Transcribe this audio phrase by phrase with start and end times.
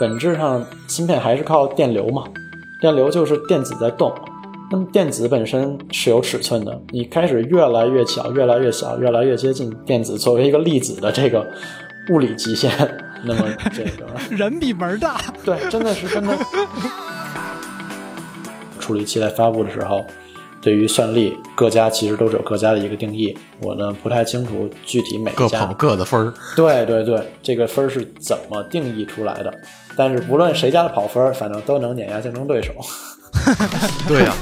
[0.00, 2.24] 本质上芯片还是靠电流嘛，
[2.80, 4.12] 电流就是电子在动。
[4.70, 11.46] 那么电子本身是有尺寸的，你开始越来越小，越来越小，越来越接近电子作为一个粒子的这个
[12.10, 12.70] 物理极限。
[13.24, 16.36] 那么这个 人比门大，对，真的是真的。
[18.78, 20.04] 处理器在发布的时候，
[20.60, 23.36] 对于算力，各家其实都是有各家的一个定义。
[23.60, 26.32] 我呢不太清楚具体每各家跑各的分儿。
[26.56, 29.52] 对对对，这个分儿是怎么定义出来的？
[29.96, 32.72] 但是不论谁家的跑分儿，反正都能碾压竞争对手。
[34.08, 34.34] 对呀、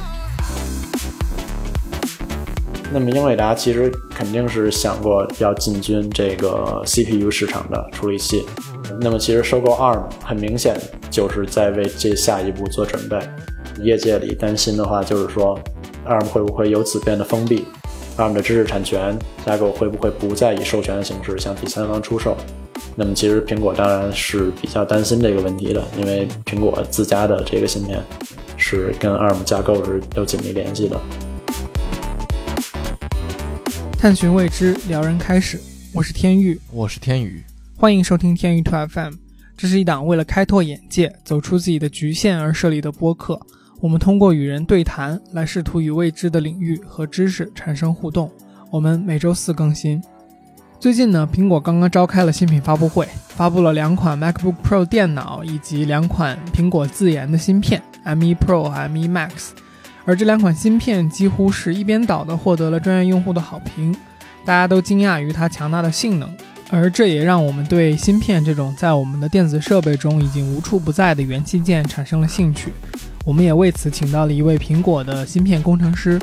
[2.93, 8.45] 那么英伟达其实肯定是想过要进军这个 CPU 市场的处理器。
[9.01, 13.19] 那么其实收购 ARM 很明显就是在为这下一步做准备。
[13.83, 15.59] 业界里担心的话就是说
[16.07, 17.65] ，ARM 会不会由此变得封闭
[18.17, 22.37] ？ARM 的知识产权架构会不会不再以授权的形式向第三方出售？
[22.95, 28.03] 那么其实苹果当然是比较担心这个问题的，因为苹果自家的这个芯片
[28.57, 30.99] 是跟 ARM 架构是有紧密联系的。
[33.99, 35.61] 探寻未知，撩人开始。
[35.93, 37.43] 我是天域，我是天宇，
[37.77, 39.15] 欢迎收听天域 Two FM。
[39.57, 43.41] 这是一档为了开拓眼界、走出自己的局限而设立的播客。
[43.81, 48.31] 我们通过与人对谈来试图与未知的领域和知识产生互动。
[48.71, 50.03] 我们每周四更新。
[50.81, 59.51] 最近呢，苹果刚刚召开了新品发布会，发布了两款 MacBook Pro 电脑以及两款苹果自研的芯片 M1 Pro 和 M1 Max。
[60.07, 63.95] 而这两款芯片几乎是一边倒的获得了专业用户的好评，
[64.45, 66.31] 大家都惊讶于它强大的性能，
[66.71, 72.73] 而这也让我们对芯片这种在我们的电子设备中已经无处不在的元器件产生了兴趣。
[73.27, 76.17] 我们也为此请到了一位苹果的芯片工程师。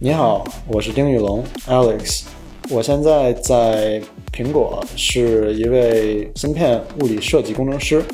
[0.00, 2.24] 你好，我是丁玉龙 Alex，
[2.68, 8.04] 我现在在苹果是一位芯片物理设计工程师。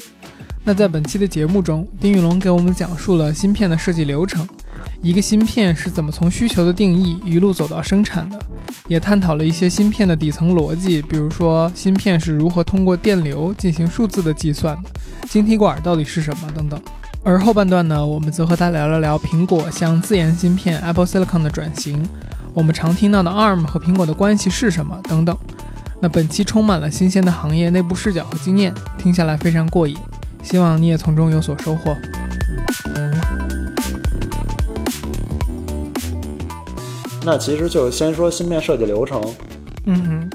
[0.62, 4.46] 那在本期的节目中，丁玉龙给我们讲述了芯片的设计流程，
[5.00, 8.38] 一个芯片是怎么从需求的定义一路走到生产的，
[8.88, 14.90] 也探讨了一些芯片的底层逻辑，比如说芯片是如何通过电流进行数字的计算的，
[15.30, 16.78] 晶体管到底是什么等等。
[17.24, 22.08] 而后半段呢，我们则和他聊了聊苹果向自研芯片 Apple Silicon 的转型，
[22.54, 25.36] 我们常听到的 ARM 和苹果的关系是什么等等。
[26.00, 29.96] 那本期充满了新鲜的行业内部视角和经验，听下来非常过瘾。
[30.42, 31.94] 希望你也从中有所收获。
[37.24, 39.20] 那其实就先说芯片设计流程，
[39.84, 40.30] 嗯哼，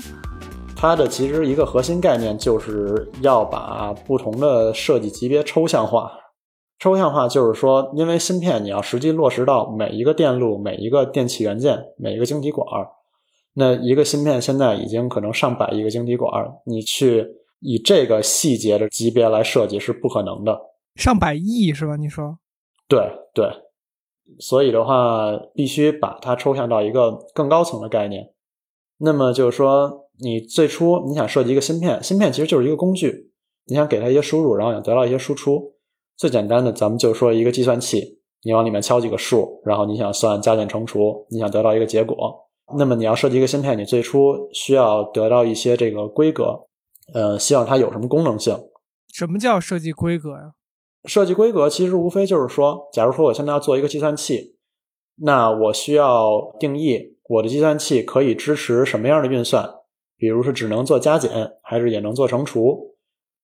[0.75, 6.11] 它的其实一个核心概念就是要把不同的设计级别抽象化。
[6.83, 12.89] 抽象化就是说，因为芯片你要实际落实到每一个电路、每一个电气元件、每一个晶体管儿，
[13.53, 17.25] 那一个芯片现在已经可能上百亿个晶体管儿，你去
[17.61, 20.59] 以这个细节的级别来设计是不可能的。
[20.97, 21.95] 上百亿是吧？
[21.95, 22.37] 你说？
[22.89, 22.99] 对
[23.33, 23.47] 对，
[24.39, 28.33] 所以的话，必须把它抽象到一个更高层的概念。
[28.97, 33.31] 那么就是说，你最初你想设计一个芯片，芯片其实就是一个工具，
[33.67, 35.72] 你想给它一些输入，然后想得到一些输出。
[36.15, 42.15] 最简单的，咱们就说一个计算器，你往里面敲几个数，然后你想算加减乘除，你想得到一个结果。
[42.77, 46.67] 那么你要设计一个芯片，你最初需要得到一些这个规格，
[47.13, 48.57] 呃，希望它有什么功能性。
[49.13, 50.53] 什么叫设计规格呀？
[51.05, 54.55] 设计规格其实无非就是说，假如说我现在要做一个计算器，
[55.17, 59.69] 那我需要定义我的计算器可以支持什么样的运算，
[60.17, 61.29] 比如是只能做加减，
[61.61, 62.95] 还是也能做乘除。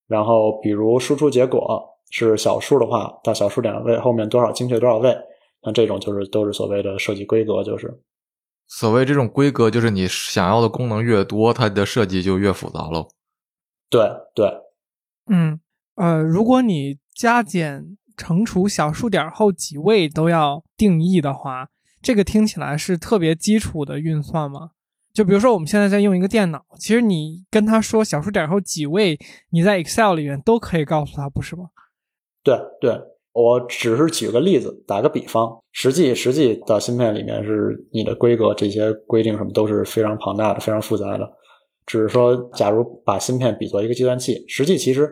[0.07, 5.15] 然后比如输出结果是小数的话，到小数点位后面多少精确多少位，
[5.63, 8.01] 像这种就是都是所谓的设计规格，就是
[8.67, 13.07] 所谓这种规格，就是你想要的功能越多，它的设计就越复杂喽。
[13.89, 14.51] 对对，
[15.27, 15.59] 嗯，
[15.95, 21.69] 呃，如果你加减乘除小数点后几位都要定义的话，
[22.01, 24.71] 这个听起来是特别基础的运算吗？
[25.11, 31.69] 就比如说我们现在在用一个电脑，其实你跟他说小数点后几位，你在 Excel 里面都可以告诉他，不是吗？
[32.43, 32.97] 对对，
[33.33, 41.29] 我只是举个例子，打个比方，实际实际到芯片里面是你的规格这些规定什么都是非常庞大的、非常复杂的。
[41.85, 45.09] 只是说，假如把芯片比作一个计算器，实际其实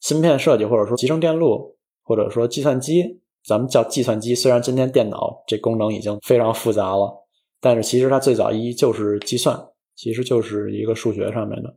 [0.00, 4.34] 芯片设计或者说集成电路或者说计算机，咱们叫计算机。
[4.34, 7.12] 虽然今天电脑这功能已经非常复杂了，
[7.60, 9.58] 但是其实它最早一就是计算，
[9.94, 11.76] 其实就是一个数学上面的。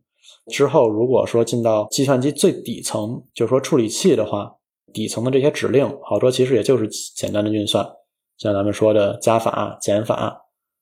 [0.52, 4.54] 之后如果说进到计算机最底层，就是说处理器的话，
[4.98, 7.88] 底层的这些指令，好多其实也就是简单的运算，
[8.36, 10.36] 像咱们说的加法、减法，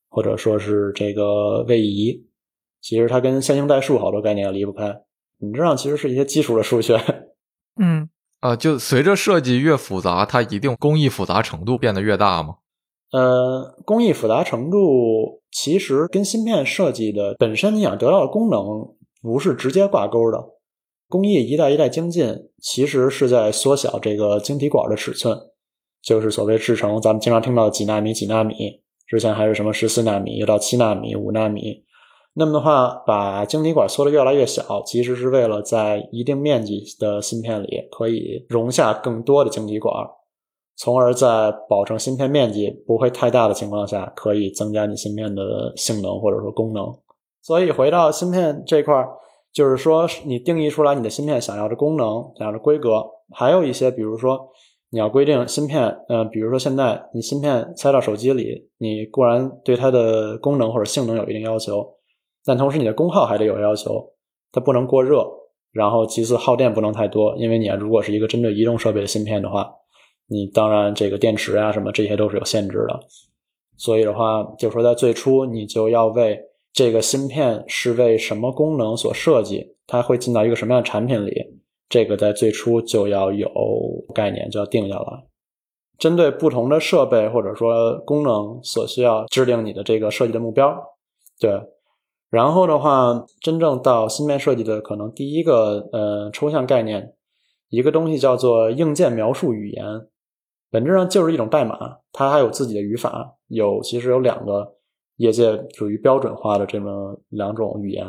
[0.09, 2.25] 或者说是这个位移。
[2.81, 5.01] 其实它跟线性代数好多概念也离不开，
[5.39, 6.97] 你这样其实是一些基础的数学。
[7.75, 8.09] 嗯
[8.39, 12.55] 啊，就随着设计越复杂，它一定工艺复杂程度变得越大吗？
[13.11, 18.63] 呃，工艺复杂程度其实跟芯片设计的本身你想得到的功能
[19.21, 20.54] 不是直接挂钩的。
[21.07, 25.37] 工艺一代一代精进，其实是在缩小这个晶体管的尺寸，
[26.01, 31.83] 就是所谓制成，咱们经常听到的几纳米、几纳米，之前还是什么十四纳米，又到七纳米、五纳米。
[32.37, 39.93] 那么的话，把晶体管缩得越来越小，其实是为了在一定面积的芯片里可以容下更多的晶体管，
[40.75, 46.85] 从而在保证芯片面积不会太大的情况下，可以增加你芯片的性能或者说功能。
[47.41, 49.07] 所以回到芯片这块儿，
[49.55, 54.49] 就是说你定义出来你的芯片想要的功能、想要的规格，还有一些比如说
[54.89, 61.87] 你要规定芯片，呃，比如说现在你芯片塞到手机里，你固然对它的功能或者性能有一定要求。
[62.43, 64.11] 但同时，你的功耗还得有要求，
[64.51, 65.25] 它不能过热，
[65.71, 69.71] 然后其次耗电不能太多，因为你如果是一个针对移动设备的芯片的话，
[70.27, 72.99] 你当然这个电池啊什么这些都是有限制的。
[73.77, 76.39] 所以的话，就说在最初你就要为
[76.75, 81.33] 这个芯片是为什么功能所设计，它会进到一个什么样的产品里，
[81.87, 83.49] 这个在最初就要有
[84.13, 85.23] 概念，就要定下来。
[85.97, 90.77] 针对不同的设备或者说功能所需要制定你的这个设计的目标，
[91.39, 91.61] 对。
[92.29, 97.13] 然后的话，真正到芯片设计的可能第一个呃抽象概念，
[97.69, 99.85] 一个东西叫做硬件描述语言，
[100.69, 104.74] 本质上就是一种代码，它还有自己的语法，有其实有两个
[105.17, 108.05] 业界属于标准化的这么两种语言。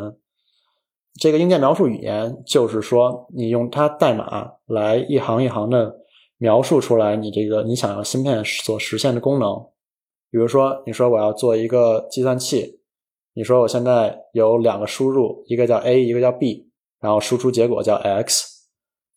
[1.20, 5.96] 这个硬件描述语言就是说，你用它代码来一行一行的
[6.38, 9.66] 描述出来你这个你想要芯片所实现的功能，
[10.30, 12.80] 比如说你说我要做一个计算器。
[13.38, 16.70] 你说我现在有两个输入，一个叫 A，一个叫 B，
[17.00, 18.66] 然后输出结果叫 X，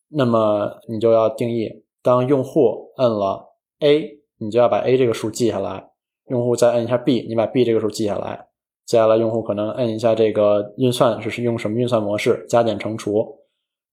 [0.10, 5.89] 那么你就要定义，当用户摁了 A，你就要把 A 这个数记下来；
[6.30, 8.48] 用户再摁一下 B，你把 B 这个数记下来。
[8.86, 13.26] 接下来用户可能摁一下这个运算是用什么运算模式，加减乘除，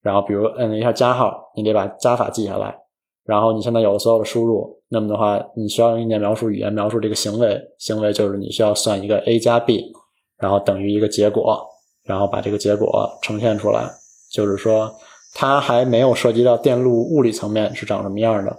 [0.03, 2.75] 然后比如摁了一下加号，你得把加法记下来。
[3.25, 9.93] 然后你现在有了所有的输入，那么的话，你需要用硬件描述语言描述这个行为，行为就是你需要算一个 A 加 B。
[10.39, 11.67] 然后等于一个结果，
[12.05, 13.91] 然后把这个结果呈现出来，
[14.31, 14.95] 就是说，
[15.35, 18.55] 它还没有涉及到电路物理层面是长什么样的，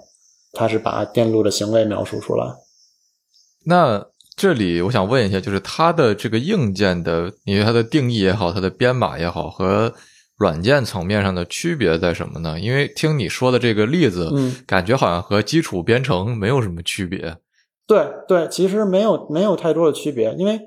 [0.53, 2.45] 它是把电路的行为描述出来。
[3.67, 4.03] 那
[4.35, 9.93] 这里我想问一下，就是它的这个硬件的，因为它的定义也好，它的编码也好，和
[10.37, 12.59] 软件层面上的区别在什么呢？
[12.59, 17.37] 因为听你说的这个例子，嗯，感觉好像和基础编程没有什么区别。
[17.85, 20.59] 对对，其实没有没有太多的区别，因为。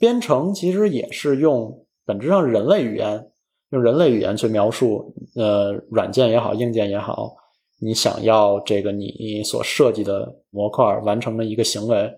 [0.00, 3.26] 编程其实也是用本质上人类语言，
[3.70, 7.32] 用人类语言去描述，呃，软件也好，硬件也好，
[7.80, 12.08] 你想要这个你所设计的模块完成的一个行为，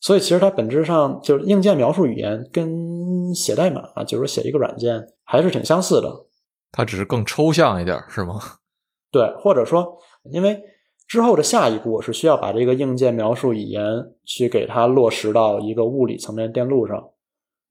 [0.00, 6.10] 所以其实它本质上就是硬件描述语言跟写代码，啊就是写一个软件还是挺相似的。
[6.72, 8.40] 它只是更抽象一点，是吗？
[9.12, 9.98] 对，或者说，
[10.32, 10.60] 因为
[11.08, 13.84] 之后的下一步是需要把这个硬件描述语言
[14.24, 17.10] 去给它落实到一个物理层面电路上。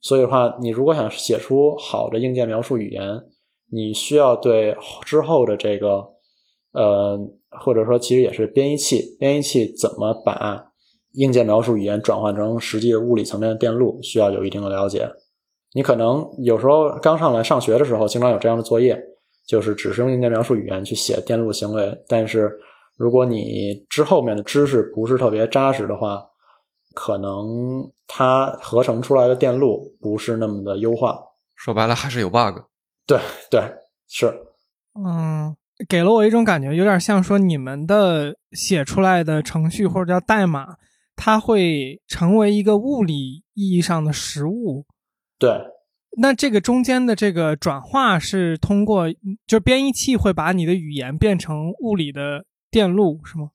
[0.02, 3.22] 所以的话，你如果想写出好的硬件描述语言，
[3.72, 6.06] 你需要对之后的这个，
[6.74, 7.18] 呃，
[7.62, 10.69] 或者说其实也是编译器，编译器怎么把
[11.20, 15.10] 硬件描述语言转换成实际的物理层面的电路，需要有一定的了解。
[15.74, 18.98] 你可能有时候刚上来上学的时候，经常有这样的作业，
[19.46, 21.94] 就是只是用硬件描述语言去写电路行为。
[22.08, 22.50] 但是
[22.96, 26.24] 如果你之后面的知识不是特别扎实的话，
[26.96, 27.46] 可能
[28.08, 31.20] 它合成出来的电路不是那么的优化，
[31.56, 32.62] 说白了还是有 bug。
[33.06, 33.20] 对
[33.52, 33.62] 对
[34.08, 34.34] 是，
[34.96, 35.56] 嗯，
[35.88, 40.78] 给了我一种感觉，有点像说你们的写出来的程序或者叫代码，
[41.20, 44.86] 它会成为一个物理意义上的实物。
[45.38, 45.52] 对，
[46.18, 49.12] 那这个中间的这个转化是通过，
[49.46, 53.50] 就是编译器会把你的语言变成物理的电路，是吗？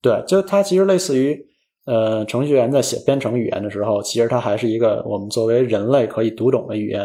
[0.00, 1.48] 对，就它其实类似于。
[1.90, 7.02] 呃，程序员在写编程语言的时候，其实它还是一个我们作为人类可以读懂的语言，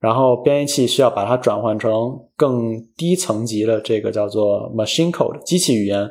[0.00, 6.08] 然后编译器需要把它转换成更低层级的这个叫做 machine code 机器语言。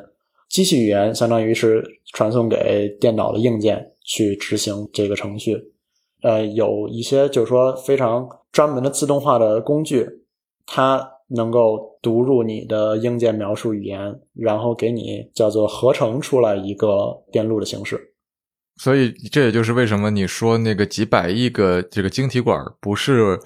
[0.48, 5.56] 机器语言相当于是传送给电脑的硬件去执行这个程序。
[6.22, 10.06] 呃，有一些就是说非常专门的自动化的工具，
[10.66, 11.12] 它。
[11.30, 18.14] 能够读入你的硬件描述语言，然后给你叫做合成出来一个电路的形式。
[18.78, 23.38] 所以这也就是为什么你说那个几百亿个这个晶体管不是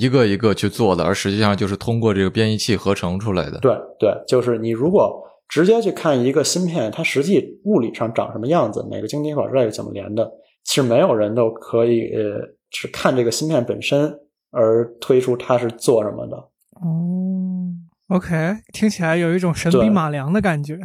[0.00, 3.58] 一个一个去做的，而实际上就是通过这个编译器合成出来的。
[3.58, 10.30] 对对，就是你如果直接去看一个芯片，它实际物理上长什么样子，每个晶体管这个怎么连的，
[10.64, 12.40] 其实没有人都可以呃
[12.70, 14.10] 只看这个芯片本身
[14.52, 16.36] 而推出它是做什么的。
[16.80, 17.68] 哦
[18.08, 20.78] ，OK，听起来有一种神笔马良的感觉。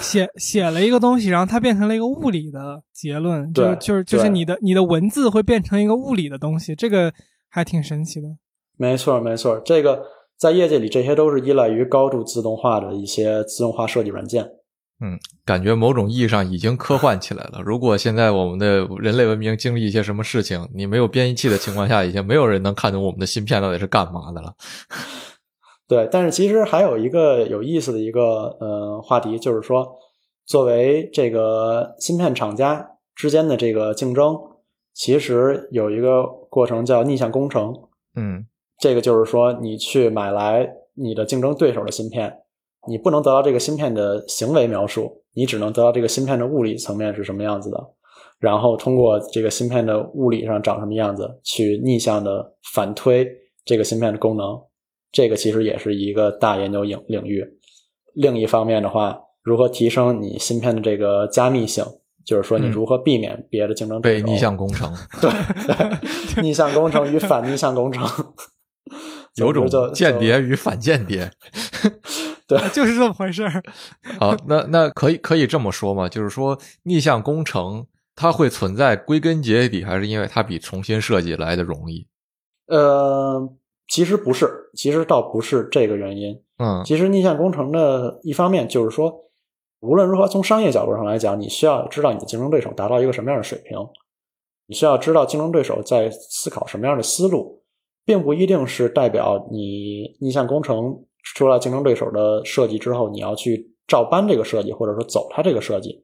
[0.00, 7.12] 写 写了一个东西，然后它变成了一个物理的结论，就对就是就是你的你的文字会变成一个物理的东西，这个
[7.48, 8.26] 还挺神奇的。
[8.76, 10.02] 没错，没错，这个
[10.38, 14.50] 在业界里，这些都是依赖于高度自动化的一些自动化设计软件。
[14.98, 17.60] 嗯感觉某种意义上已经科幻起来了。
[17.62, 24.54] 如果现在我们的人类文明经历一些什么事情，你没有编译器的情况下，已经没有人能看懂我们的芯片到底是干嘛的了。
[25.86, 29.86] 对，但是其实还有一个有意思的一个呃话题，就是说，
[30.46, 34.34] 作为这个芯片厂家之间的这个竞争，
[34.94, 37.74] 其实有一个过程叫逆向工程。
[38.16, 38.46] 嗯
[38.78, 42.32] 这个就是说，你去买来你的竞争对手的芯片，
[42.88, 47.78] 你不能得到这个芯片的行为描述，你只能得到这个芯片的物理层面是什么样子的，
[48.38, 53.26] 然后通过这个芯片的物理上长什么样子，去逆向的反推
[53.64, 54.58] 这个芯片的功能。
[55.12, 57.42] 这个其实也是一个大研究领领域。
[58.14, 61.82] 另一方面的话，如何提升你芯片的这个加密性，
[62.24, 65.30] 就是说你嗯如何避免别的竞争对手被逆向工程，对
[65.66, 68.06] 对 逆向工程与反逆向工程，
[69.36, 71.30] 有种间谍与反间谍。
[72.48, 73.62] 对 就是这么回事儿。
[74.20, 76.08] 好，那那可以可以这么说吗？
[76.08, 82.06] 就是说逆向工程它会存在，归根结底还是因为它比重新设计来的容易。
[82.68, 83.52] 呃，
[83.88, 86.40] 其实不是，其实倒不是这个原因。
[86.58, 89.12] 嗯其实逆向工程的一方面就是说，
[89.80, 93.76] 无论如何从商业角度上来讲，你需要知道你的竞争对手达到一个什么样的水平，
[94.68, 97.62] 你需要知道竞争对手在思考什么样的思路，
[98.06, 106.02] 并不一定是代表你逆向工程出了竞争对手的设计之后，你要去照搬这个设计，或者说走他这个设计。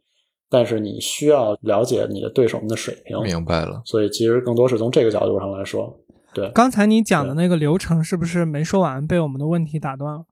[0.51, 3.81] 但是你需要了解你的对手们的水平，明白了。
[3.87, 5.99] 所以其实更多是从这个角度上来说，
[6.35, 6.51] 对。
[6.51, 10.27] 刚才你讲的那个流程是不是没说完，被我们的问题打断了？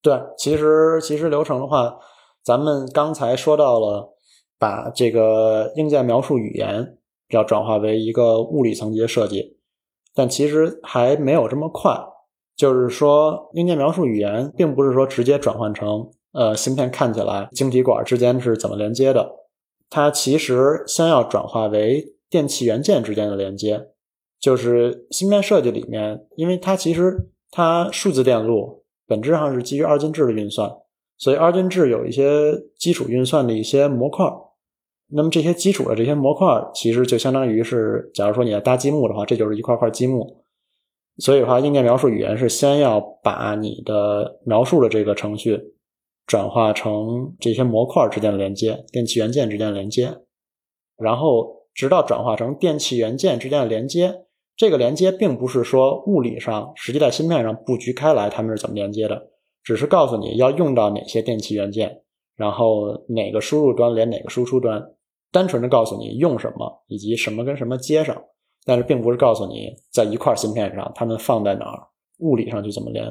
[0.00, 1.94] 对，其实其实流程的话，
[2.42, 4.14] 咱们刚才说到了，
[4.58, 6.96] 把这个硬件描述语言
[7.28, 9.58] 要转化为一个物理层级的设计，
[10.14, 11.98] 但其实还没有这么快。
[12.56, 19.30] 就是说，硬件描述语言并不是说直接转换成呃芯片看起来晶体管之间是怎么连接的，
[19.88, 23.88] 它其实先要转化为电气元件之间的连接。
[24.38, 30.70] 就是芯片设计里面，因为它其实它数字电路本质上是基于二进制的运算，
[31.16, 34.26] 所以二进制有一些基础运算的一些模块。
[35.12, 40.44] 那么这些基础的这些模块，其实就相当于是，假如说你要搭积木的话，这就是一块块积木。
[41.18, 45.60] 所以的话，硬件描述语言是先要把你的描述的这个程序
[46.26, 50.14] 转化成这些模块之间的连接，电气元件之间的连接，
[50.96, 54.26] 然后直到转化成电气元件之间的连接。
[54.56, 59.30] 这个连接并不是说物理上实际在芯片上布局开来，它们是怎么连接的，
[59.64, 62.02] 只是告诉你要用到哪些电气元件，
[62.36, 64.82] 然后哪个输入端连哪个输出端，
[65.32, 68.20] 单纯的告诉你用什么以及什么跟什么接上，
[68.64, 73.06] 但是并不是告诉你在一块芯片上它们放在哪儿，物理上去怎么连。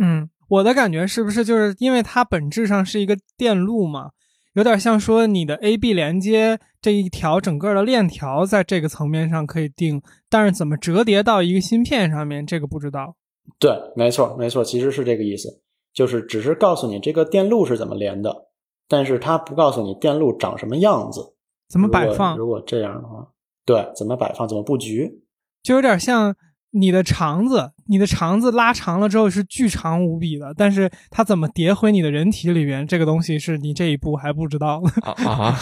[0.00, 4.10] 嗯，我的感觉是不是就是因为它本质上是一个电路嘛，
[4.54, 13.16] 有点像说你的 A B 连接这一条整个的链条在这个层面上可以定，但是怎么折叠到一个芯片上面，这个不知道。
[13.58, 18.48] 对，没错，没错，其实是这个意思，就是只是告诉你这个电路是怎么连的，
[18.88, 21.31] 但是它不告诉你电路长什么样子，
[21.72, 23.26] 怎么摆放，如果这样的话，
[23.64, 25.22] 对，怎么摆放，怎么布局，
[25.62, 26.36] 就有点像
[26.72, 34.90] 你的肠子，你的肠子拉长了之后是巨长无比的，但是它怎么叠回你的人体里边，这个东西是你这一步还不知道的。
[35.00, 35.56] 啊啊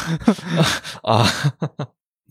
[1.15, 1.25] 啊！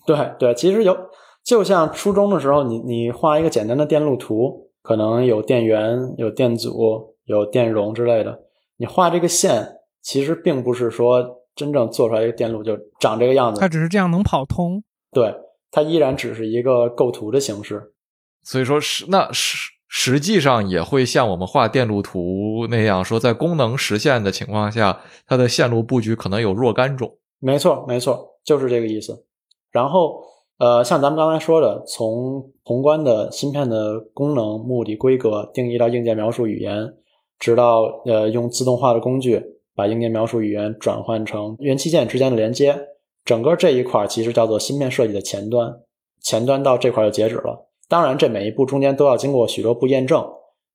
[0.05, 0.97] 对对，其实有，
[1.45, 8.41] 就像初中的时候，你你画一个简单的电路图，可能有电源、有电阻、有电容之类的。
[8.75, 14.83] 你画这个线，其实并不是说真正做出来一个电路就长这个样子它，只是这样能跑通。
[15.11, 15.33] 对，
[15.71, 17.93] 它依然只是一个构图的形式。
[18.43, 27.17] 所以说实那实实际上也会像我们画电路图那样说，在功能实现的情况下，它的线路布局可能有若干种。
[27.39, 29.25] 没错，没错，就是这个意思。
[29.71, 30.21] 然后，
[30.59, 36.93] 呃，像咱们刚才说的，从宏观的芯片的功能、目的、规格定义到硬件描述语言，
[37.39, 39.43] 直到呃用自动化的工具
[39.79, 42.77] 把硬件描述语言转换成元器件之间的连接，
[43.23, 45.73] 整个这一块其实叫做芯片设计的前端。
[46.21, 50.21] 前端到这块就截止了，当然，这每一步中间都要经过许多步验证。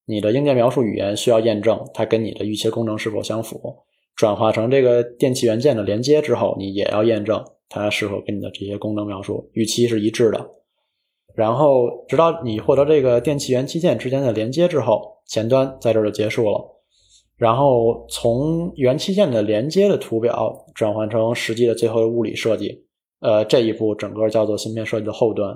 [0.06, 3.76] 你的硬件描述语言需要验证它跟你的预期功能是否相符，
[4.16, 10.49] 转化成这个电气元件的连接之后，你也要验证它是否跟你的这些功能描述预期是一致的。
[11.34, 16.73] 然后，直到你获得这个电气元器件之间的连接之后，前端在这儿就结束了。
[17.44, 22.86] 然后从元器件的连接的图表转换成实际的最后的物理设计，
[23.20, 25.54] 呃，这一步整个叫做芯片设计的后端。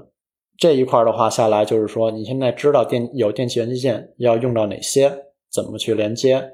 [0.59, 5.11] 这一块的话下来，就是说你现在知道电有电气元器件要用到哪些，
[5.50, 6.45] 怎么去连接，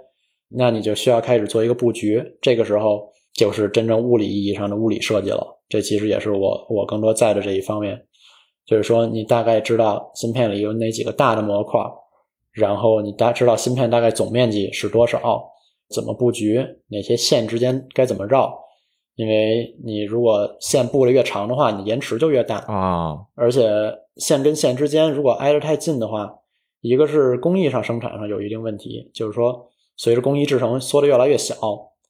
[0.50, 2.22] 那你就需要开始做一个布局。
[2.40, 3.00] 这个时候
[3.34, 5.44] 就是真正物理意义上的物理设计了。
[5.68, 8.00] 这其实也是我我更多在的这一方面，
[8.66, 11.80] 就是说你大概知道芯片里有哪几个大的模块。
[12.54, 15.20] 然后你大家知道芯片大概总面积是多少？
[15.90, 16.64] 怎么布局？
[16.88, 18.58] 哪些线之间该怎么绕？
[19.16, 23.18] 因为你如果线布的越长的话，你延迟就越大啊。
[23.34, 23.68] 而且
[24.16, 26.32] 线跟线之间如果挨得太近的话，
[26.80, 31.54] 一个是工艺上生产上有一定问题，就是说随着工艺制成缩的越来越小，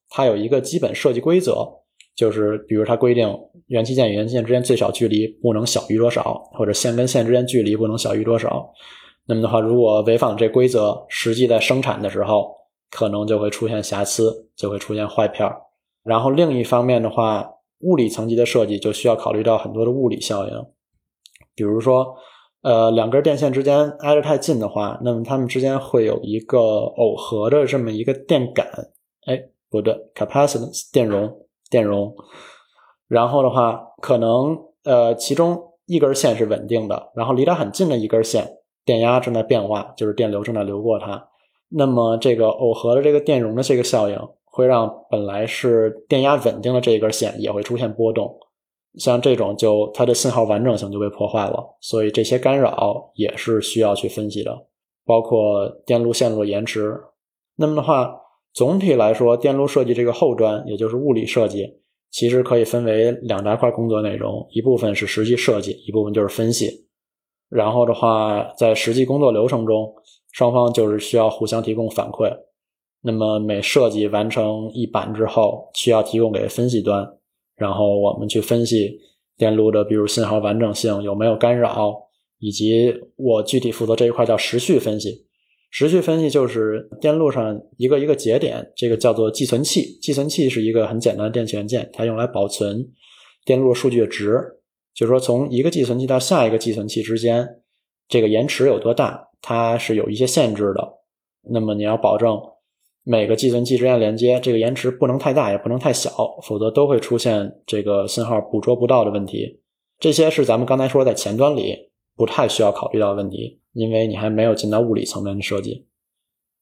[0.09, 1.67] 它有一个基本设计规则，
[2.15, 3.29] 就是比如它规定
[3.67, 8.73] 元器件与元器件之间最小距离不能小于多少，或者线跟线之间距离不能小于多少。
[9.27, 12.55] 那么的话，如果违反这规则，实际在生产的时候，
[12.91, 15.63] 可能就会出现瑕疵，就会出现坏片儿。
[16.03, 17.51] 然后另一方面的话，
[17.81, 20.67] 物理层级的设计就需要考虑到很多的物理效应，
[21.55, 22.15] 比如说，
[22.63, 28.67] 呃，两根电线之间挨得太近的话，那么它们之间会有一个耦合的这么一个电感，
[29.27, 32.15] 哎，不对，capacitance 电容，电容。
[33.09, 38.59] 然后的话，可能呃，其中一根线是稳定的，然后离它很近的一根线。
[38.85, 41.29] 电压正在变化，就是电流正在流过它。
[41.69, 48.39] 那么，这个耦合的这个电容的这个效应，会让本来是电压稳定的这一根线也会出现波动。
[48.97, 51.77] 像这种，就它的信号完整性就被破坏了。
[51.81, 54.57] 所以，这些干扰也是需要去分析的，
[55.05, 56.97] 包括电路线路的延迟。
[57.57, 58.21] 那么的话，
[58.53, 61.67] 总体来说，电路设计这个后端，也就是物理设计，
[62.13, 66.84] 其实可以分为两大块工作内容：一部分是实际设计，一部分就是分析。
[67.55, 69.95] 然后的话，在实际工作流程中，
[70.33, 72.29] 双方就是需要互相提供反馈。
[73.01, 77.09] 那么每设计完成一版之后，需要提供给分析端，
[77.55, 78.99] 然后我们去分析
[79.39, 81.97] 电路的，比如信号完整性有没有干扰，
[82.41, 85.25] 以及我具体负责这一块叫时序分析。
[85.71, 89.97] 时序分析就是电路上一个一个节点，这个叫做寄存器。
[90.03, 92.85] 寄存器是一个很简单的电器元件，它用来保存
[93.45, 94.41] 电路数据的值。
[94.95, 97.47] 就是说，从一个寄存器到下一个寄存器之间，
[98.09, 101.01] 这个延迟有多大，它是有一些限制的。
[101.51, 102.41] 那么你要保证
[103.03, 106.11] 每个寄存器之间连接，这个延迟不能太大，也不能太小，
[106.43, 109.61] 否则都会出现这个信号捕捉不到的问题。
[109.99, 115.87] 这些是咱们刚才说在前端里不太需要考虑到的问题，因为你还没有进到物理层面的设计。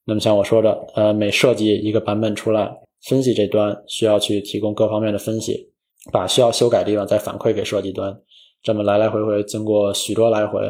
[0.05, 5.71] 那么像我说的，呃，每设计一个版本出来，分析这端需要去提供各方面的分析。
[6.11, 8.19] 把需要修改的地方再反馈给设计端，
[8.62, 10.61] 这么来来回回经过许多来回，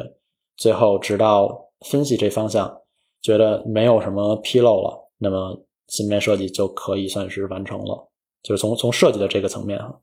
[0.56, 2.78] 最后直到分析这方向
[3.22, 8.10] 觉得没有什么纰漏了，那么芯片设计就可以算是完成了。
[8.42, 10.00] 就是从从设计的这个层面哈，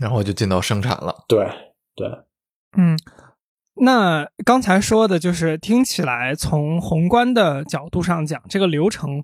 [0.00, 1.24] 然后就进到生产了。
[1.28, 1.46] 对
[1.94, 2.08] 对，
[2.76, 2.98] 嗯，
[3.74, 9.22] 那刚才说的就是听起来从宏观的角度上讲，这个流程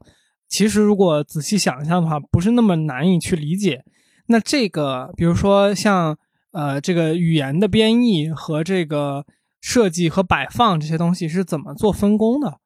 [0.48, 3.84] 其实如果仔细想一下的话，不是那么难以去理解。
[4.28, 6.18] 那这个，比如说像
[6.52, 9.24] 呃，这个语言的编译和这个
[9.60, 12.58] 设计和摆放这些东西是怎么做分工的？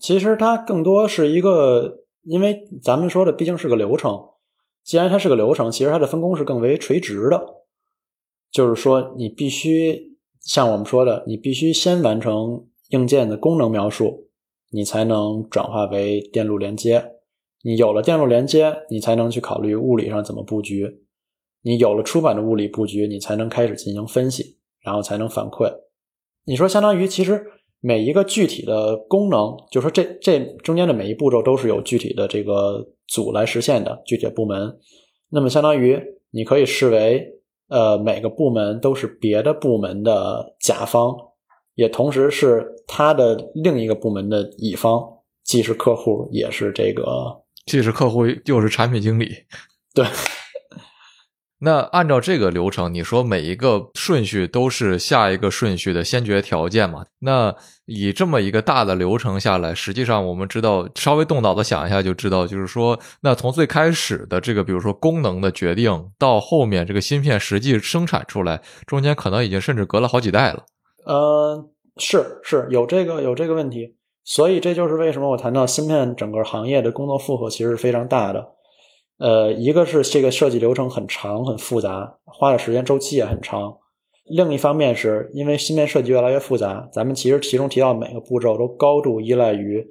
[0.00, 4.16] 其实它更多是一个，因为咱们说的毕竟是个流程，
[4.84, 7.64] 既然它是个流程，其实它的分工是更为垂直的。
[8.50, 14.28] 就是说，你必须像我们说的，你必须先完成硬件的功能描述，
[14.70, 17.17] 你才能转化为电路连接。
[17.62, 21.02] 你有了电路连接，你才能去考虑物理上怎么布局。
[21.62, 25.68] 你有了出版的物理布局，你才能开始进行分析，然后才能反馈。
[26.44, 27.44] 你说，相当于其实
[27.80, 34.78] 每一个具体的功能，就说这这中间的每一步骤都是有具体的这个组来实现的具体部门。
[35.28, 37.26] 那么，相当于你可以视为，
[37.68, 41.14] 呃，每个部门都是别的部门的甲方，
[41.74, 45.02] 也同时是他的另一个部门的乙方，
[45.42, 47.04] 既是客户，也是这个。
[47.68, 49.44] 既是客户又是产品经理，
[49.94, 50.04] 对。
[51.60, 57.04] 那按照这个流程，你说每一个顺序都是下一个顺序的先决条件嘛？
[57.18, 57.52] 那
[57.84, 70.64] 以这么一个大的流程下来，实际上我们知道，稍微动脑子想一下就知道，就是说，那从最开始的这个，比如说功能的决定，到后面这个芯片实际生产出来，中间可能已经甚至隔了好几代了。
[71.06, 73.96] 呃，是是有这个有这个问题，
[74.28, 78.46] 所以这就是为什么我谈到芯片整个行业的工作负荷其实是非常大的。
[79.16, 83.78] 呃，一个是这个设计流程很长很复杂，花的时间周期也很长；
[84.26, 89.82] 另一方面是因为芯片设计越来越复杂，咱们其实其中提到每个步骤都高度依赖于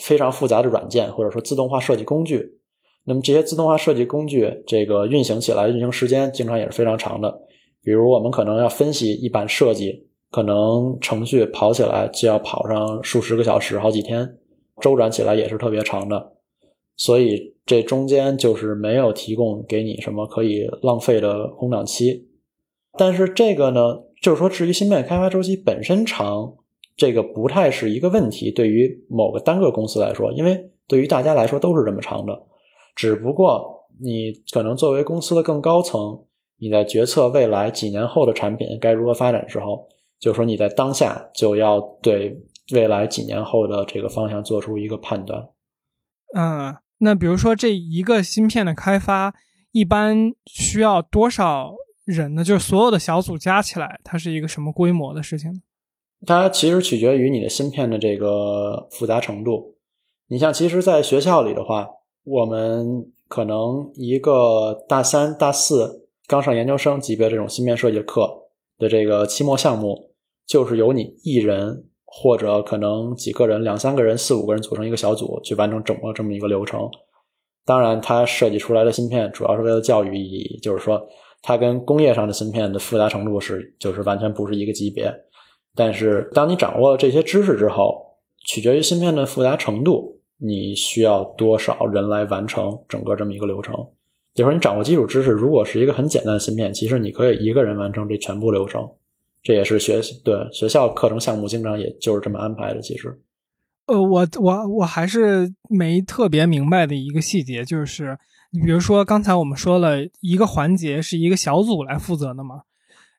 [0.00, 2.58] 非常复杂的软件或者说自动化设计工具。
[3.04, 7.32] 那么这些自动化设计工具，这个运行起来运行时间经常也是非常长的。
[7.80, 14.28] 比如我们可能要分析一版设计，可能程序跑起来就要跑上数十个小时、好几天，
[14.80, 16.32] 周转起来也是特别长的。
[16.96, 22.26] 所以这中间就是没有提供给你什么可以浪费的空档期，
[22.98, 23.80] 但是这个呢，
[24.20, 26.52] 就是说至于芯片开发周期本身长，
[26.96, 28.50] 这个不太是一个问题。
[28.50, 32.36] 对于某个单个公司来说，因为对于大家来说都是这么长的，
[32.96, 36.24] 只不过你可能作为公司的更高层，
[36.58, 39.86] 你在决策未来几年后的产品该如何发展的时候，
[40.24, 42.34] 就是说你在当下就要对
[42.72, 45.50] 未来几年后的这个方向做出一个判断。
[46.34, 46.74] 嗯。
[46.98, 49.34] 那比如说，这一个芯片的开发
[49.72, 51.74] 一般需要多少
[52.06, 52.42] 人呢？
[52.42, 55.58] 就是所有的小组加起来，它是一个什么规模的事情呢？
[56.24, 59.76] 它其实取决于你的芯片的这个复杂程度。
[60.28, 61.86] 你像，其实，在学校里的话，
[62.22, 68.30] 我们可能一个大三、大四刚上研究生级别这种芯片设计课
[68.78, 70.13] 的这个期末项目，
[70.46, 71.86] 就是由你一人。
[72.16, 76.88] 或者可能几个人、两三个人、四五个人组成一个小组去完成整个这么一个流程。
[77.64, 81.04] 当然，它设计出来的芯片主要是为了教育意义，就是说
[81.42, 85.12] 它跟工业上的芯片的复杂程度是就是完全不是一个级别。
[85.74, 88.00] 但是，当你掌握了这些知识之后，
[88.46, 93.74] 取决于芯片的复杂程度，你需要多少人来完成整个这么一个流程。
[94.36, 98.88] 就是说，你掌握基础知识，如果是一个很简单的芯片，其实你可以一个人完成这全部流程。
[99.44, 102.80] 这也是学对学校课程项目经常也就是这么安排的。
[102.80, 103.16] 其实，
[103.86, 108.18] 呃，我我我还是没特别明白的一个细节，就是
[108.52, 112.62] 你比如说刚才我们说了一个环节是一个小组来负责的嘛，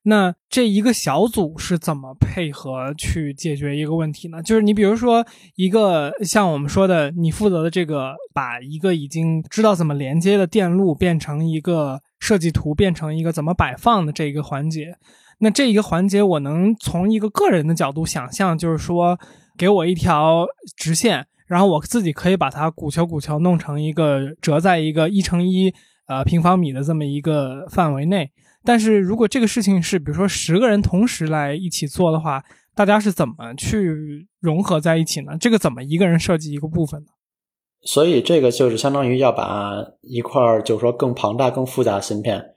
[0.01, 4.41] 那这一个小组是怎么配合去解决一个问题呢？
[4.41, 5.23] 就是你比如说
[5.55, 14.95] 一个像我们说的，你负责的这个把一个已经知道怎么连接的电路变成一个设计图，变成一个怎么摆放的这一个环节。
[15.39, 19.19] 那这一个环节，我能从一个个人的角度想象，就是说，
[19.57, 20.45] 给我一条
[20.77, 25.73] 直线，然后我自己可以把它鼓球鼓球弄成一个折在一个一乘一
[26.07, 28.31] 呃平方米的这么一个范围内。
[28.63, 32.43] 但是如果这个事情是比如说十个人同时来一起做的话，
[32.73, 35.37] 大家是怎么去融合在一起呢？
[35.39, 37.07] 这个怎么一个人设计一个部分呢？
[37.83, 42.54] 所以这个就是相当于要把一块就是说更庞大、更复杂的芯片。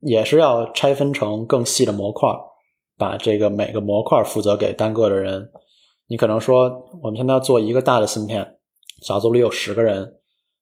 [0.00, 2.28] 也是要拆分成更细的模块，
[2.96, 5.50] 把这个每个模块负责给单个的人。
[6.06, 8.56] 你可能说，我们现在要做一个大的芯片，
[9.02, 10.14] 小组里有十个人，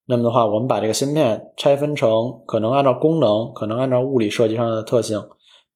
[0.06, 5.22] 那么的话，我们把这个芯片拆分成可能按照功能，可能按照物理设计上的特性，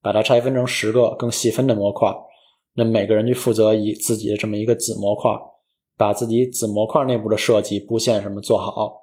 [0.02, 2.12] 把它拆分成十个更细分的模块。
[2.74, 5.30] 那每个人去负责一自己的这么一个子模块，
[5.96, 9.02] 把自己子模块内部的设计、布线什么做好。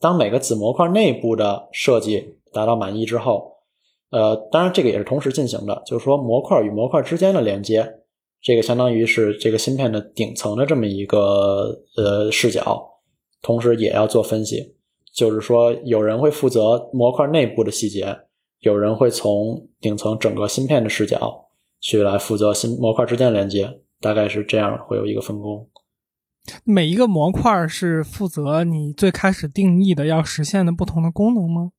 [0.00, 3.51] 当每个子模块内部的设计达到满意之后，
[4.12, 7.90] 呃，当然，这个也是同时进行的，就是说模块与模块之间的连接，
[8.42, 13.00] 这个相当于是这个芯片的顶层的这么一个呃视角，
[13.40, 14.76] 同时也要做分析，
[15.14, 18.14] 就是说有人会负责模块内部的细节，
[18.60, 21.48] 有人会从顶层整个芯片的视角
[21.80, 25.66] 去来负责芯模块之间的连接，大概是这样，会有一个分工。
[26.64, 31.70] 每一个模块是负责你最开始定义的要实现的不同的功能吗？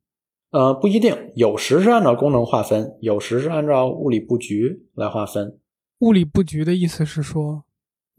[0.53, 5.59] 呃，不一定，有时是按照功能划分，有时是按照物理布局来划分。
[6.01, 7.63] 物理布局的意思是说，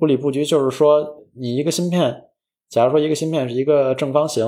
[0.01, 2.25] 物理布局就是说，你一个芯片，
[2.69, 4.45] 假如说一个芯片是一个正方形，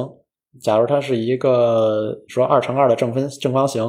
[0.61, 3.89] 假如它是一个说二乘二的正分正方形，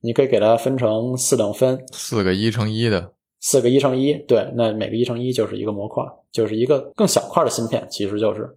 [0.00, 8.56] 你可以给它分成四等分，四个一乘一的，四个一乘一，对，那每个一乘一就是一个模块，就是一个更小块的芯片，其实就是。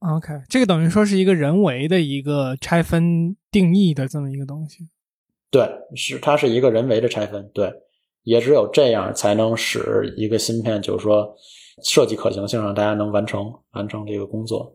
[0.00, 4.88] OK，这个等于说是一个人为的一个拆分定义的这么一个东西。
[5.50, 7.50] 对，是它是一个人为的拆分。
[7.52, 7.70] 对，
[8.22, 11.34] 也只有这样才能使一个芯片，就是说
[11.84, 14.74] 设计可行性上大家能完成完成这个工作。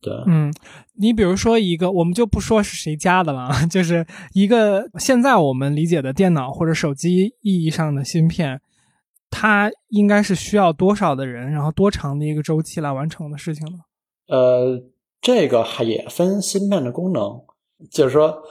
[0.00, 0.52] 对，嗯，
[0.92, 8.60] 你比如说一个，我们就不说是谁家的了， 就是一个现在我们理解的电脑或者手机意义上的芯片，
[9.30, 13.78] 它应该是需要多少的人，然后多长的一个周期来完成的事情呢？
[14.28, 14.82] 呃，
[15.20, 17.42] 这个还也分芯片的功能，
[17.90, 18.42] 就是说，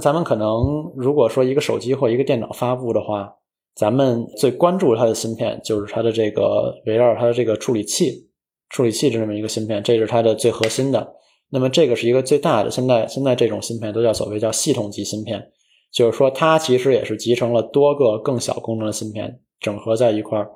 [0.00, 3.36] 咱们可能如果说一个手机或一个电脑发布的话，
[3.74, 8.28] 咱们最关注它的芯片就是它的这个围绕它的这个处理器，
[8.68, 11.14] 处理器这么一个芯片，这是它的最核心的。
[11.50, 15.50] 那么这个是一个最大的，现在现在这种芯片都叫所谓叫系统级芯片，
[15.92, 20.50] 就是说它其实也是集成了多个更小功能的芯片，整合在一块儿，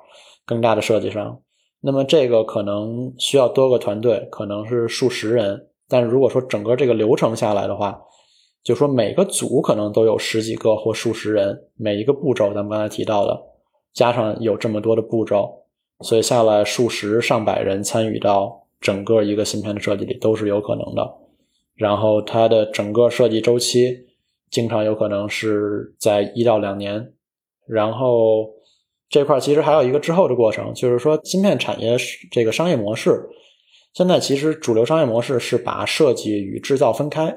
[0.45, 1.41] 更大的设计上。
[1.81, 8.01] 那么这个可能需要多个团队，可能是数十人，但如果说整个这个流程下来的话。
[8.61, 13.41] 就说每个组可能都有十几个或数十人，每一个步骤，咱们刚才提到的，
[13.93, 15.63] 加上有这么多的步骤，
[16.01, 21.09] 所以下来数十上百人参与到整个一个芯片的设计里都是有可能的。
[21.73, 24.07] 然后它的整个设计周期
[24.51, 27.13] 经常有可能是在一到两年。
[27.65, 28.49] 然后
[29.09, 31.97] 这块其实还有一个之后的过程，就是说芯片产业
[32.31, 33.27] 这个商业模式，
[33.93, 37.35] 现在其实主流商业模式是把设计与制造分开。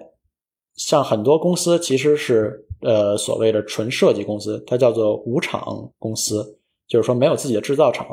[0.74, 8.06] 像很多公司其实是呃所谓的纯设计公司，它叫做无厂公司，就是说没有自己的制造厂。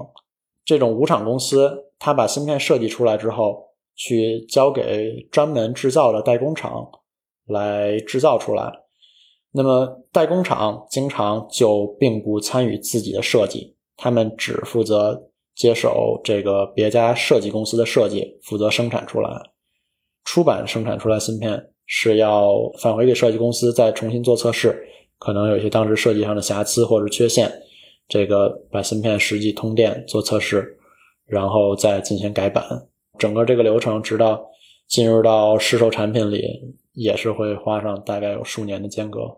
[0.65, 3.63] 这种无厂公司，它把芯片设计出来之后，
[3.95, 6.87] 去交给专门制造的代工厂
[7.47, 8.71] 来制造出来。
[9.51, 19.29] 那么代工厂经常就并不参与自己的设计，他们只负责接手这个别家设计公司的设计，负责生产出来，
[20.23, 21.71] 出版生产出来芯片。
[21.91, 24.79] 是要返回给设计公司再重新做测试，
[25.17, 27.51] 可能有一些当时设计上的瑕疵或者缺陷，
[28.07, 30.77] 这个把芯片实际通电做测试，
[31.25, 32.63] 然后再进行改版，
[33.17, 34.39] 整个这个流程直到
[34.89, 39.38] 进入到市售产品里，也是会花上大概有数年的间隔。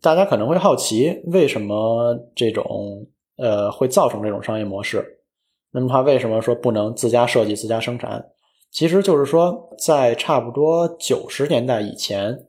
[0.00, 3.06] 大家可能会好奇，为什么这种
[3.36, 5.20] 呃会造成这种商业模式？
[5.70, 8.24] 那么它为什么说不能自家设计、自家生产？
[8.70, 12.46] 其实就是说，在差不多九十年代以前，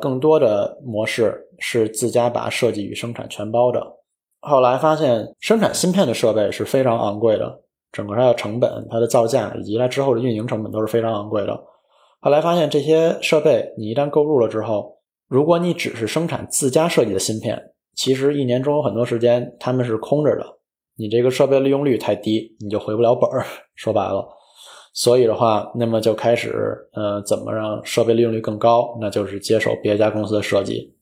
[0.00, 3.98] 更多的模式是自家把设计与生产全包的。
[4.40, 7.61] 后来发现，生产芯片的设备是非常昂贵的，
[7.92, 11.62] 整个它的成本、它的造价以及它之后的运营成本都是非常昂贵的。
[12.20, 14.96] 后来发现，这些设备你一旦购入了之后，
[15.28, 17.60] 如果你只是生产自家设计的芯片，
[17.94, 20.46] 其实一年中有很多时间他们是空着的，
[20.96, 23.44] 你这个设备利用率太低，你就回不了本儿。
[23.74, 24.26] 说白了。
[24.94, 28.96] 所以的话，那么就开始，呃，怎么让设备利用率更高？
[29.00, 30.94] 那就是接手别家公司的设计，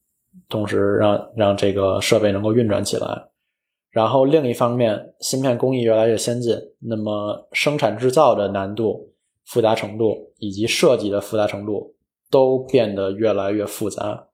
[0.48, 3.06] 同时让让这个设备能够运转起来。
[3.90, 9.12] 然后另一方面，芯片工艺越来越先进，那么生产制造的难度、
[9.46, 11.94] 复杂程度以及设计的复杂程度
[12.30, 14.26] 都变得越来越复杂。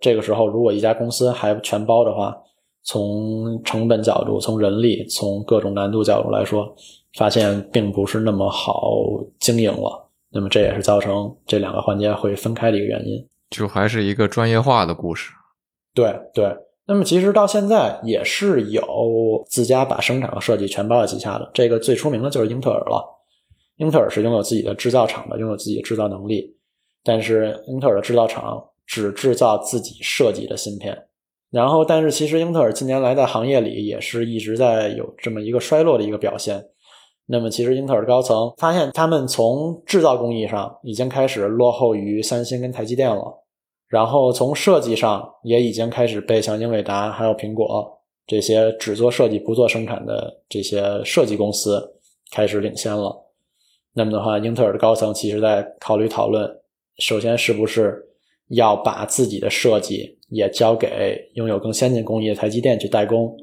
[0.00, 2.36] 这个时候，如果一家公司还全包的话，
[2.84, 6.74] 从成本角度、从人力、从各种难度角度来说。
[7.18, 8.98] 发现并不是那么好
[9.38, 13.22] 经营了，那么这也是造成这两个环节会分开的一个原因。
[13.50, 15.30] 就还是一个专业化的故事。
[15.92, 16.56] 对对，
[16.92, 21.50] 那么其实到现在也是有自家把生产和设计全包在旗下的。
[21.54, 23.02] 这个最出名的就是英特尔了。
[23.76, 26.54] 英特尔是拥有自己的制造厂的，拥有自己的制造能力，
[27.02, 30.94] 但是英特尔的制造厂只制造自己设计的芯片。
[31.50, 36.62] 然后，但是其实英特尔近年来在行业里也是一直在有这么一个衰落的一个表现。
[37.24, 43.41] 那么，其实英特尔的高层发现，他们从制造工艺上已经开始落后于三星跟台积电了，
[43.92, 47.92] 然后从设计上也已经开始被像英伟达还有苹果
[48.26, 51.78] 这些只做设计不做生产的这些设计公司
[52.30, 53.14] 开始领先了。
[53.92, 56.50] 那么的话，英特尔的高层其实在考虑讨论，
[57.00, 58.02] 首先是不是
[58.48, 63.36] 要把自己的设计也交给拥有更先进工艺的台积电去代工。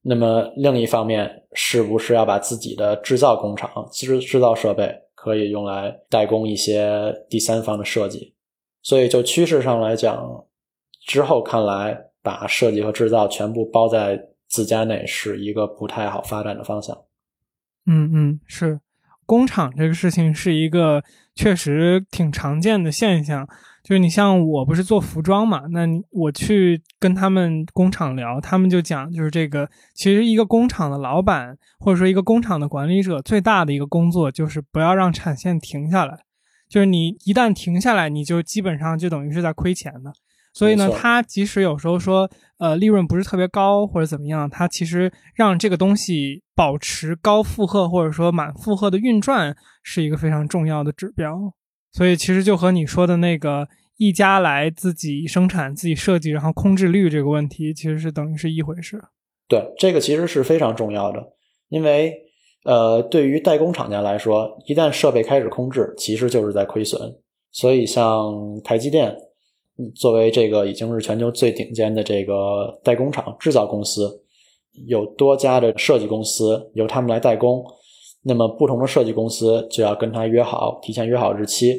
[0.00, 8.32] 那么另一方面，是不是要把自己的制造工厂、制制造设备可以用来代工一些第三方的设计？
[8.86, 10.44] 所以就趋势上来讲，
[11.08, 16.96] 之后看来，把设计和制造全部包在自家内是一个不太好发展的方向。
[17.86, 18.78] 嗯嗯，是
[19.26, 21.02] 工厂这个事情是一个
[21.34, 23.44] 确实挺常见的现象。
[23.82, 25.80] 就是你像我不是做服装嘛，那
[26.12, 36.25] 我去跟他们工厂聊，他们就讲，就是这个其实一个工厂的老板或者说一个工厂的管理者最大的一个工作就是不要让产线停下来，
[36.76, 40.12] 就是你一旦停下来，你就基本上就等于是在亏钱的。
[40.52, 51.54] 所以呢，它即使有时候说呃利润不是特别高或者怎么样，它其实让这个东西保持高负荷或者说满负荷的运转是一个非常重要的指标。
[51.92, 59.02] 所以其实就和你说的那个一家来自己生产、自己设计，然后空置率这个问题，其实是等于是一回事。
[59.48, 61.24] 对，这个其实是非常重要的，
[61.70, 62.12] 因为
[62.66, 67.00] 呃，对于代工厂家来说，一旦设备开始空置，其实就是在亏损。
[67.52, 69.16] 所以像台积电
[69.94, 74.20] 作为这个已经是全球最顶尖的这个代工厂制造公司，
[74.88, 77.64] 有多家的设计公司由他们来代工，
[78.24, 81.72] 那么不同的设计公司就要跟他约好，提前约好日期，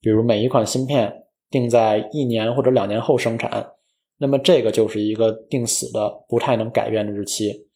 [0.00, 1.12] 比如每一款芯片
[1.50, 3.72] 定在一年或者两年后生产，
[4.16, 7.66] 那么这个就是一个定死的、不太能改变的日期。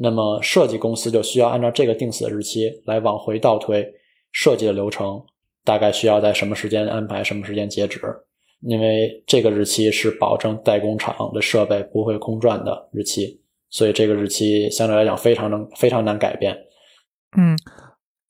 [0.00, 3.84] 那么设计公司就需要按照这个定死的日期来往回倒推
[4.30, 5.20] 设计的流程，
[5.64, 8.00] 大概需要在什么时间安排，什么时间截止。
[8.60, 16.56] 因为这个日期是保证代工厂的设备不会空转的日期，所以这个日期相对来讲非常能非常难改变。
[17.36, 17.56] 嗯，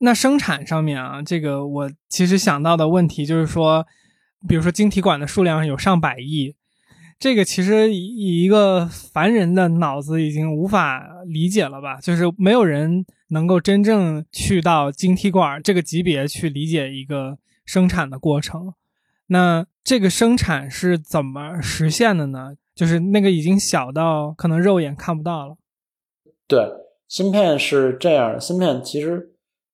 [0.00, 3.86] 那生产上面啊，这个我其实想到的问题就是说，
[4.46, 6.54] 比如说晶体管的数量有上百亿，
[7.18, 12.00] 这个其实以一个凡人的脑子已经无法理解了吧？
[12.00, 18.72] 就是没有人能够真正去到晶体管这个级别去理解一个生产的过程。
[19.26, 22.54] 那这个生产是怎么实现的呢？
[22.74, 25.56] 就是那个已经小到可能肉眼看不到了。
[26.46, 26.70] 对，
[27.08, 28.40] 芯片是这样。
[28.40, 29.32] 芯片其实，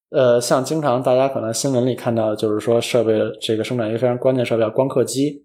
[0.09, 5.44] 呃，像经常大家可能新闻里看到，就是说设备这个生产一个非常关键设备叫光刻机。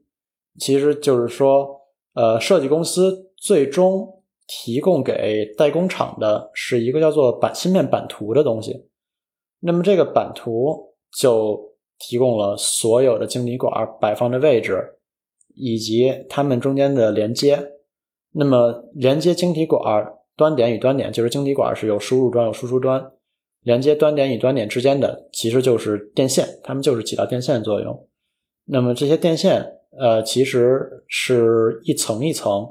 [0.58, 1.79] 其实就是说，
[2.20, 8.88] 呃，设计公司最终提供给代工厂的是一个叫做板芯片版图的东西。
[9.60, 11.68] 那么这个版图就。
[12.02, 14.82] 提供了所有的晶体管摆放的位置，
[15.54, 17.60] 以及它们中间的连接。
[18.32, 19.82] 那么，连接晶体管
[20.38, 23.12] 端点与端点，就是晶体管是有输入端有输出端，
[23.64, 28.08] 连接端点与端点之间的，其实就是电线，它们就是起到电线作用。
[28.64, 32.68] 那么这些电线，呃，其实是一层一层，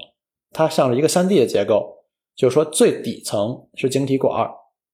[0.52, 2.04] 它像是一个三 D 的结构，
[2.36, 4.48] 就是说最底层是晶体管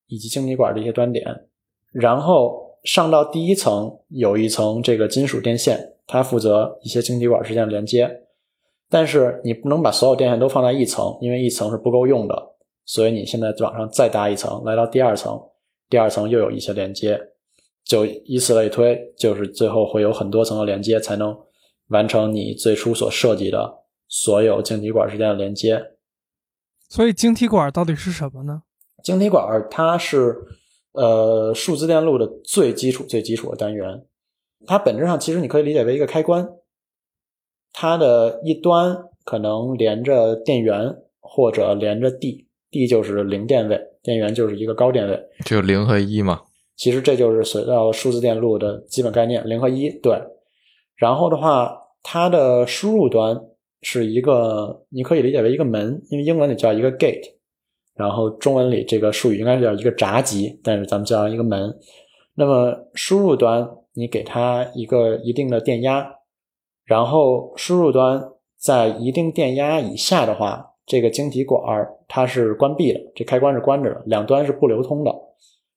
[0.06, 1.48] 以及晶体管的一些端点，
[1.92, 2.62] 然后。
[2.84, 8.24] 上到第一层有一层这个金属电线，它负责一些晶体管之间的连接。
[8.90, 12.56] 但是你不能把所有电线都放在一层，因为一层是不够用的。
[12.84, 15.40] 所以你现在往上再搭一层，来到第二层，
[15.88, 17.18] 第二层又有一些连接，
[17.86, 21.34] 就以此类推，就是最后会有很多层的连接，才能
[21.88, 25.82] 完成你最初所设计的所有晶体管之间的连接。
[26.88, 28.62] 所以晶体管到底是什么呢？
[29.02, 30.36] 晶体管它是。
[30.96, 34.06] 呃，数字电路的最基础、最基础的单元，
[34.64, 36.48] 它本质上其实你可以理解为一个开关，
[37.72, 46.42] 它的一端可能连着电源或者连着地，地就是零电位，电源就是一个高电位，就零和一嘛。
[46.76, 49.90] 其实这就是所到数字电路的基本概念，零和一。
[50.00, 50.16] 对，
[51.04, 53.38] 然后的话，它的输入端
[53.82, 57.30] 是一个，你可以理解为一个门，因为英文里叫一个 gate。
[57.94, 61.70] 然后中文里这个术语应该是叫一个闸极，但是咱们叫一个门。
[62.34, 66.10] 那么输入端你给它一个一定的电压，
[66.86, 71.60] 然后输入端在一定电压以下的话，这个晶体管
[72.08, 75.14] 它是关闭的，这开关是关着的，两端是不流通的。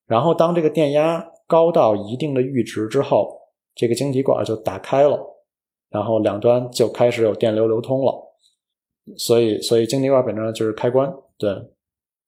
[0.07, 3.36] 然后当这个电压高到一定的阈值之后，
[3.77, 5.17] 这个晶体管就打开了，
[5.89, 8.33] 然后两端就开始有电流流通了。
[9.17, 11.69] 所以，所以晶体管本质上就是开关，对。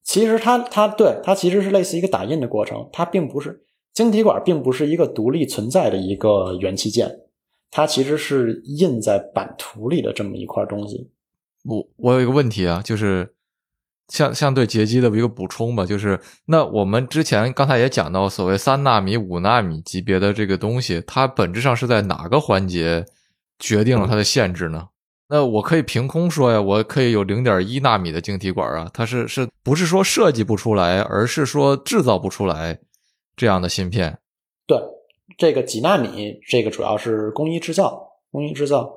[0.02, 7.20] 其实它它对它其实是类似一个打印的过程，它并不是晶体管，并不是一个独立存在的一个元器件，
[7.70, 11.10] 它其实是印在版图里的这么一块东西。
[11.64, 13.34] 我我有一个问题啊，就是
[14.10, 23.06] 相相对截击的一个补充吧，就是那我们之前刚才也讲到，所谓三纳米、五纳米级别的这个东西，它本质上是在哪个环节
[23.58, 24.88] 决定了它的限制呢？
[25.28, 32.80] 那我可以凭空说呀，我可以有零点一纳米的晶体管啊，它是是不是说设计不出来，而是说制造不出来
[33.36, 34.18] 这样的芯片？
[34.66, 34.76] 对，
[35.38, 38.92] 这个几纳米，这个主要是工艺制造，工艺制造。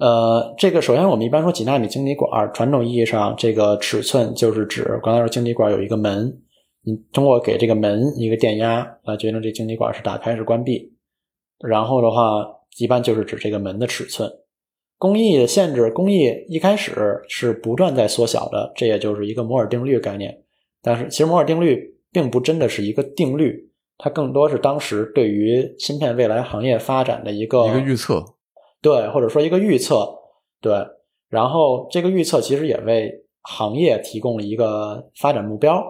[0.00, 6.40] 呃，这个首先我们一般说几纳米晶体管，传统意义上这个尺寸就是指刚才说晶体管有一个门，
[6.82, 10.90] 你通过给这个门一个电压来决定这晶体管是打开是关闭，
[11.62, 12.46] 然后的话
[12.78, 14.30] 一般就是指这个门的尺寸。
[14.96, 20.34] 工艺的限制，工艺一开始是不断在缩小的，这也就是一个摩尔定律概念。
[20.82, 28.24] 但是，其实摩尔定律并不真的是一个定律，它更多是当时对于芯片未来行业发展的一个一个预测，
[28.82, 30.08] 对，或者说一个预测，
[30.60, 30.86] 对。
[31.28, 33.12] 然后，这个预测其实也为
[33.42, 35.82] 行业提供了一个发展目标。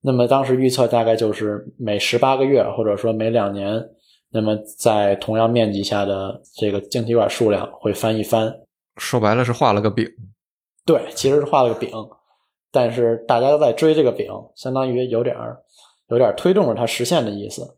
[0.00, 3.82] 那么，当时预测大概就是每十八个月，或者说每两年。
[4.34, 8.50] 那么，在同样面积下的这个晶体管数量会翻一番，
[8.96, 10.08] 说白了是画了个饼。
[10.86, 11.90] 对，其实是画了个饼，
[12.70, 15.62] 但是大家都在追这个饼，相当于有点儿
[16.08, 17.76] 有点推动着它实现的意思。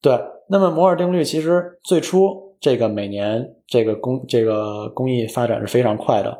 [0.00, 0.16] 对，
[0.48, 6.32] 那么摩尔定律其实最初这个每年这个工这个工艺发展是非常快的，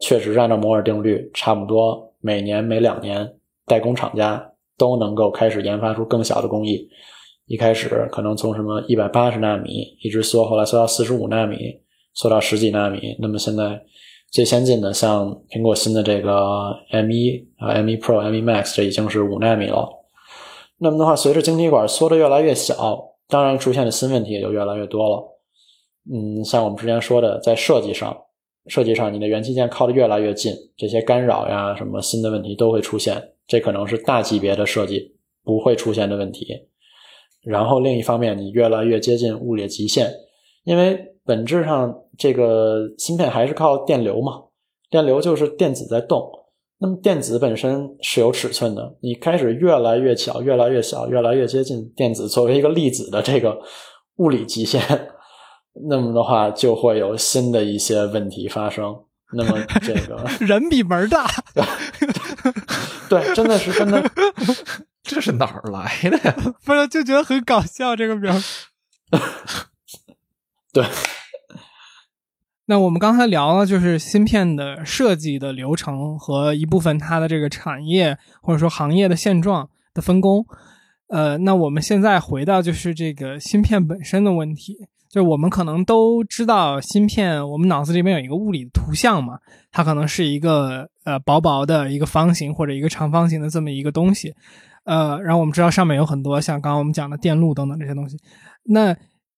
[0.00, 6.88] 确实按照摩尔定律，差不多每年每两年代工厂家都能够开始研发出更小的工艺。
[7.46, 11.56] 一开始可能从什么一百八十纳米一直缩，后来缩到四十五纳米，
[12.14, 13.16] 缩到十几纳米。
[13.20, 13.80] 那么现在
[14.32, 16.30] 最先进的，像苹果新的这个
[16.90, 19.88] M1 啊 M1 Pro、M1 Max，这已经是五纳米了。
[20.78, 25.29] 那么的话，随着晶体管缩的越来越小，当然出现的新问题也就越来越多了。
[26.12, 28.16] 嗯，像我们之前说的，在设计上，
[28.66, 33.32] 设计上你的元器件靠得越来越近，这些干扰呀，什么新的问题都会出现。
[33.46, 36.46] 这可能是大级别的设计不会出现的问题。
[37.42, 40.10] 然后另一方面，你越来越接近物理极限，
[40.64, 44.42] 因为本质上这个芯片还是靠电流嘛，
[44.90, 46.30] 电流就是电子在动。
[46.78, 53.58] 那么电子本身是有尺寸的，你开始越来越小，越来越小，越来越接近电子作为一个粒子的这个
[54.16, 54.80] 物理极限，
[55.88, 58.96] 那么的话就会有新的一些问题发生。
[59.32, 61.26] 那么这个 人比门大，
[63.08, 64.02] 对，真的是真的。
[65.02, 66.34] 这是哪儿来的呀？
[66.64, 68.34] 不是就觉得很搞笑这个表。
[70.72, 70.84] 对。
[72.66, 80.46] 那我们刚才聊了，就是芯片的设计的流程和一部分它的这个产业或者说行业的现状的分工。
[81.08, 89.40] 呃，那我们现在回到就是这个芯片本身的问题，就是我们可能都知道芯片，我们脑子里面有一个物理的图像嘛，
[89.72, 94.32] 它可能是一个呃薄薄的一个方形或者一个长方形的这么一个东西。
[94.84, 98.16] 呃，然后我们知道上面有很多像刚刚我们讲的电路等等这些东西。
[98.64, 98.96] 那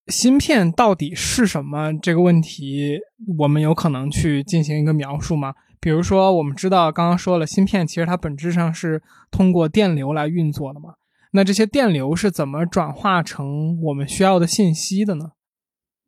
[0.09, 1.91] 芯片到底是什么？
[2.03, 2.99] 这个问题
[3.39, 5.55] 我们有可能去进行一个描述吗？
[5.81, 10.91] 比如说，我们知道刚刚说了，芯片其实它本质上是通过电流来运作的嘛。
[11.33, 15.31] 那这些电流是怎么转化成我们需要的信息的呢？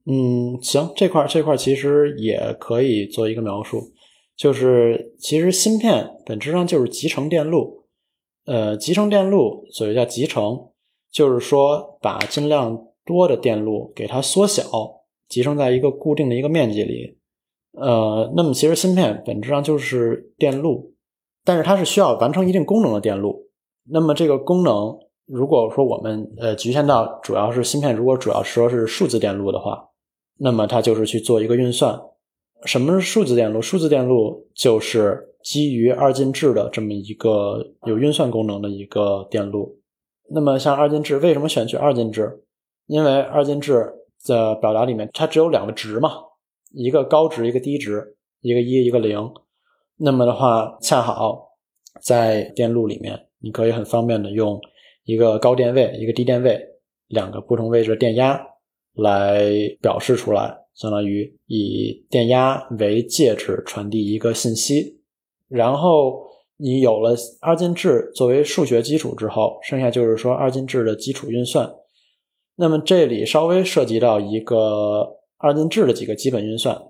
[0.07, 3.80] 嗯，行，这块这块其实也可以做一个描述，
[4.36, 7.84] 就是其实芯片本质上就是集成电路。
[8.46, 10.68] 呃，集成电路所谓叫集成，
[11.11, 14.62] 就是说把尽量多的电路给它缩小，
[15.30, 17.16] 集成在一个固定的一个面积里。
[17.72, 20.92] 呃，那么其实芯片本质上就是电路，
[21.42, 23.48] 但是它是需要完成一定功能的电路。
[23.90, 24.94] 那么这个功能，
[25.26, 29.88] 如果说我们呃局限到主要是芯片，如果主要说是数字电路的话，
[30.39, 32.01] 那么它就是去做一个运算。
[32.64, 33.61] 什么是数字电路？
[33.62, 35.30] 数字电路就是。
[35.45, 39.78] 基于二进制的这么一个有运算功能的一个电路，
[40.30, 42.43] 那么像二进制为什么选取二进制？
[42.87, 43.93] 因为二进制
[44.24, 46.12] 的表达里面它只有两个值嘛，
[46.70, 49.35] 一个高值，一个低值，一个一，一个零。
[49.99, 51.51] 那么的话，恰好
[52.01, 54.59] 在电路里面，你可以很方便的用
[55.05, 56.59] 一个高电位，一个低电位，
[57.09, 58.41] 两个不同位置的电压
[58.95, 59.42] 来
[59.80, 65.01] 表示出来，相当于以电压为介质传递一个信息。
[65.49, 66.26] 然后
[66.57, 71.72] 你有了二进制作为数学基础之后，剩下就是说二进制的基础运算。
[72.57, 76.80] 那么这里稍微涉及到一个二进制的几个基本运算。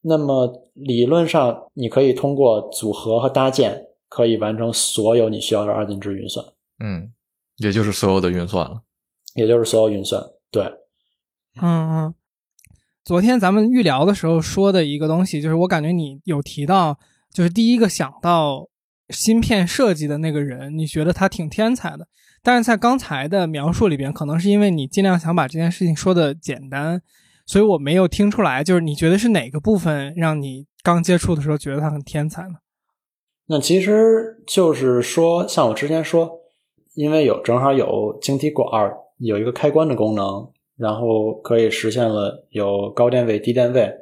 [0.00, 6.44] 那么理论上你可以通过组合和搭建，可以完成所有你需要的二进制运算。
[6.82, 7.12] 嗯，
[7.58, 8.82] 也就是所有的运算了，
[9.36, 10.20] 也就是所有运算。
[10.50, 10.64] 对，
[11.60, 12.14] 嗯嗯。
[13.04, 16.98] 昨天咱们预聊的时候说的一个东西，就是我感觉你有提到。
[17.32, 18.68] 就是第一个想到
[19.08, 22.06] 芯片设计的那个人，你觉得他挺天才的。
[22.42, 27.00] 但是在刚才的描述里边，可能是因为你尽量想把这件事情说的简单，
[27.46, 28.62] 所以我没有听出来。
[28.62, 32.56] 就是你觉得是哪个部分让你刚接触的时候觉得他很天才呢？
[33.46, 36.30] 那其实就是说，像我之前说，
[36.92, 38.68] 因为有正好有晶体管
[39.16, 43.92] 有一个开关的功能，然后可以实现了有高电位、低电位。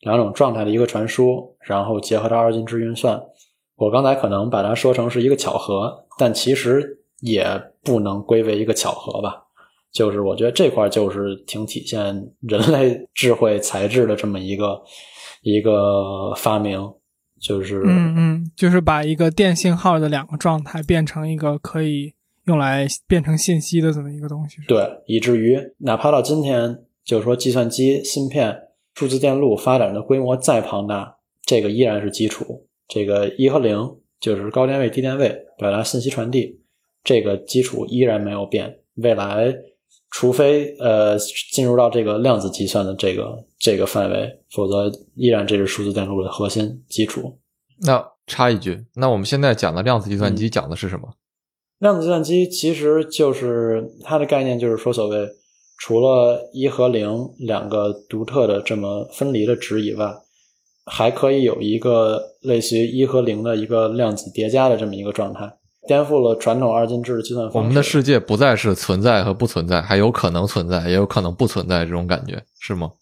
[0.00, 3.20] 两种状态的一个传输，然后结合到二进制运算。
[3.76, 7.44] 我刚才可能把它说成是一个巧合，但其实也
[7.82, 9.44] 不能归为一个巧合吧。
[9.90, 14.80] 就是我觉得这块就是挺体现人类智慧才智的这么一个
[15.40, 16.78] 一个发明，
[17.40, 22.12] 就是嗯嗯，就是把一个电信号的两个状态变成一个可以
[22.46, 24.56] 用来变成信息的这么一个东西。
[24.66, 28.62] 对，以至于哪怕到今天，就是说计算机芯片。
[28.98, 32.66] 数字电路发展的规模再庞大，这个依然是基础。
[32.88, 33.76] 这个一和零
[34.18, 35.28] 就是高电位、低电位
[35.58, 36.58] 表达信息传递，
[37.04, 38.78] 这个基础依然没有变。
[38.94, 39.54] 未来，
[40.10, 41.18] 除非呃
[41.52, 47.38] 进入到这个量子计算的这个这个范围，否则依然这是数字电路的核心基础。
[47.82, 51.06] 那插一句，那我们现在讲的量子计算机讲的是什么？
[51.78, 55.28] 量子计算机其实就是它的概念，就是说所谓。
[55.78, 60.10] 除了一和零两个独特的这么分离的值以外，
[60.86, 65.52] 还可以有一个类似于一和零的一个量子叠加的这么一个状态。
[65.86, 67.58] 颠覆了传统二进制的计算方式。
[67.58, 72.92] 我们的世界不再是存在和不存在，还有可能存在，也有可能不存在这种感觉，是吗？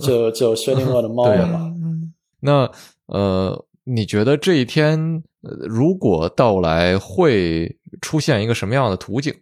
[0.00, 1.74] 就就薛定谔的猫了嘛。
[1.82, 2.70] 嗯那
[3.06, 9.34] 呃，你觉得这一天、呃呃如果到来，会出现一个什么样的图景？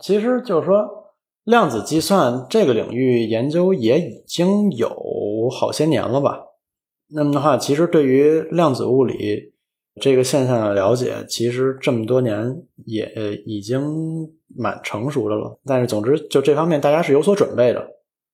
[0.00, 0.88] 其实就是说，
[1.44, 4.88] 量子计算这个领域研究也已经有
[5.50, 6.40] 好些年了吧。
[7.12, 9.52] 那么的话，其实对于量子物理
[10.00, 13.10] 这个现象的了解，其实这么多年也
[13.44, 13.82] 已经
[14.56, 15.58] 蛮成熟的了。
[15.66, 17.84] 但是总之，就这方面大家是有所准备的，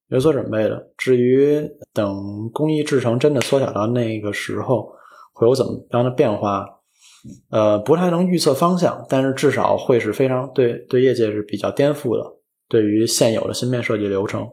[0.09, 0.93] 有所准备的。
[0.99, 4.93] 至于等工艺制成真的缩小到那个时候，
[5.33, 6.67] 会有怎么样的变化？
[7.51, 12.25] 呃，不太能预测方向，但是至少会是非常对对业界是比较颠覆的，
[12.69, 14.47] 对于现有的芯片设计流程，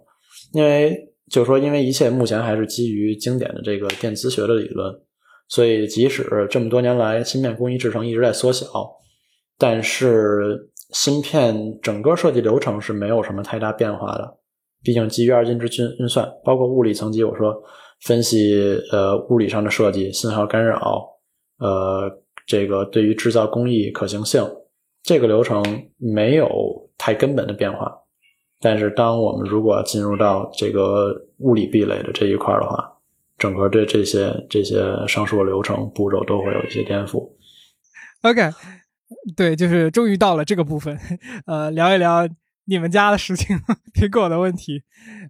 [0.53, 0.97] 因为
[1.29, 4.93] 就是说，因为一切目前还是基于经典的这个电磁学的理论，
[5.47, 8.65] 所以即使这么多年来芯片工艺制成一直在缩小，
[9.57, 14.37] 但是芯片整个设计流程是没有什么太大变化的。
[14.83, 17.55] 毕竟基于二进制运运算，包括物理层级，我说
[18.01, 21.07] 分析呃物理上的设计、信号干扰，
[21.59, 22.11] 呃
[22.45, 24.43] 这个对于制造工艺可行性，
[25.01, 25.63] 这个流程
[25.97, 27.91] 没有太根本的变化。
[28.59, 32.97] 但是，当我们如果进入到这个物理壁垒的这一块的话，
[33.37, 37.29] 整个对这些这些上述的流程步骤都会有一些颠覆。
[38.21, 38.49] OK，
[39.35, 40.97] 对，就是终于到了这个部分，
[41.45, 42.25] 呃，聊一聊
[42.65, 43.57] 你们家的事情，
[43.93, 44.83] 苹果的问题。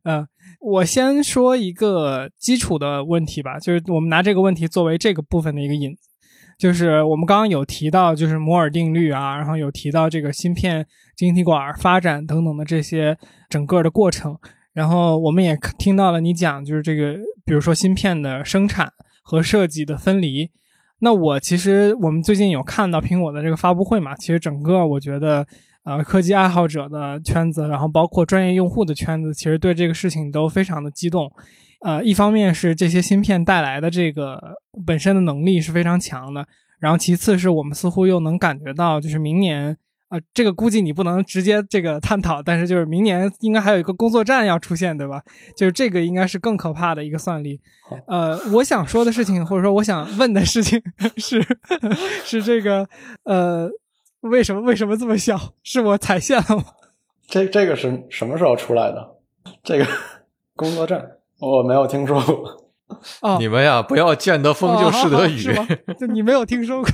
[0.03, 0.27] 呃，
[0.59, 6.09] 我先说一个基础的问题吧，就是我们拿这个问题作为这个部分的一个引子，
[6.57, 10.85] 就是我们刚刚有提到，就是摩尔定律啊，然后有提到这个芯片
[11.15, 13.17] 晶体管发展等等的这些
[13.49, 14.37] 整个的过程，
[14.73, 18.91] 然后我们也听到了你讲，就是这个，比如说芯片的生产
[19.21, 20.49] 和设计的分离。
[20.99, 25.45] 那我其实我们最近有看到苹果的这个发布会嘛，其实整个我觉得，
[25.83, 31.29] 呃，科技爱好者的圈子，然后包括专业用户的圈子，其实对这个事情都非常的激动。
[31.83, 36.47] 呃，一方面是这些芯片带来的这个本身的能力是非常强的，
[36.79, 39.77] 然后其次是我们似乎又能感觉到，就是明年。
[40.09, 45.19] 啊，这个估计你不能直接这个探讨，但是就是明年应该还有一个工作站要出现，对吧？
[45.57, 47.59] 就是这个应该是更可怕的一个算力。
[48.05, 50.79] 呃，我想说的事情，或者说我想问的事情
[51.17, 51.43] 是，
[52.23, 52.87] 是这个
[53.23, 53.67] 呃，
[54.21, 55.55] 为什么为什么这么小？
[55.63, 56.63] 是我踩线了吗？
[57.27, 59.15] 这这个是什么时候出来的？
[59.63, 59.87] 这个
[60.55, 61.03] 工作站
[61.39, 62.63] 我没有听说过。
[63.21, 65.37] 哦，你们呀，不要见得风就是得雨。
[65.37, 65.53] 是？
[65.99, 66.91] 就你没有听说过？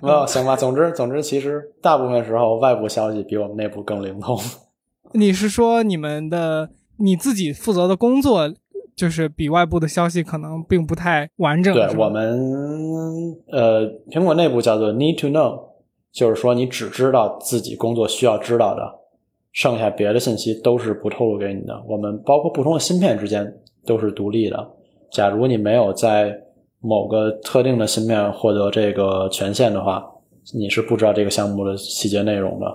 [0.00, 0.54] 没有，行吧。
[0.54, 4.38] 总之，总之，其实大部分时候外部消息比我们内部更灵通。
[5.12, 8.52] 你是说你们的你自己负责的工作，
[8.94, 11.74] 就是比外部的消息可能并不太完整？
[11.74, 15.60] 对我们，呃，苹果内部叫做 need to know，
[16.12, 18.82] 就是说你只知道自己工作需要知道的，
[19.56, 21.82] 剩下别的信息都是不透露给你的。
[21.88, 23.50] 我们包括不同的芯片之间
[23.86, 24.70] 都是独立的。
[25.10, 26.38] 假如你没有在
[26.80, 30.04] 某个特定的芯片获得这个权限的话，
[30.54, 32.66] 你是不知道这个项目的细节内容的。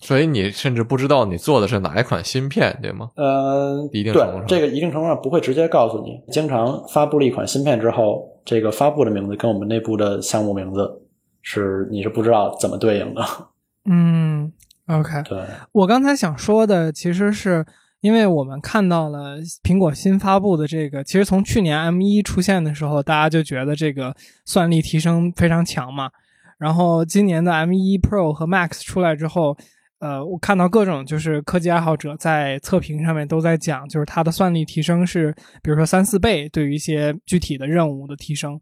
[0.00, 3.10] 所以你甚至不知道你做的是哪一款芯片，对吗？
[3.16, 6.18] 嗯，一定程度上对这个一定程度上不会直接告诉你。
[6.32, 10.88] 经常发布了一款芯片之后，这个发布的名字跟我们内部的项目名字
[11.42, 13.22] 是你是不知道怎么对应的。
[13.90, 14.50] 嗯
[14.88, 15.22] ，OK。
[15.22, 17.64] 对，我刚才想说的其实是。
[18.00, 24.14] 因为我们看到了苹果新发布的这个，其实从去年 M 一出现的时候，大家就觉得这个
[24.44, 26.08] 算力提升非常强嘛。
[26.58, 29.56] 然后今年的 M 一 Pro 和 Max 出来之后，
[29.98, 38.60] 呃，我看到各种就是科技爱好者在测评上面都在讲，就是它的算力提升是，比如说三四倍，对于一些具体的任务的提升。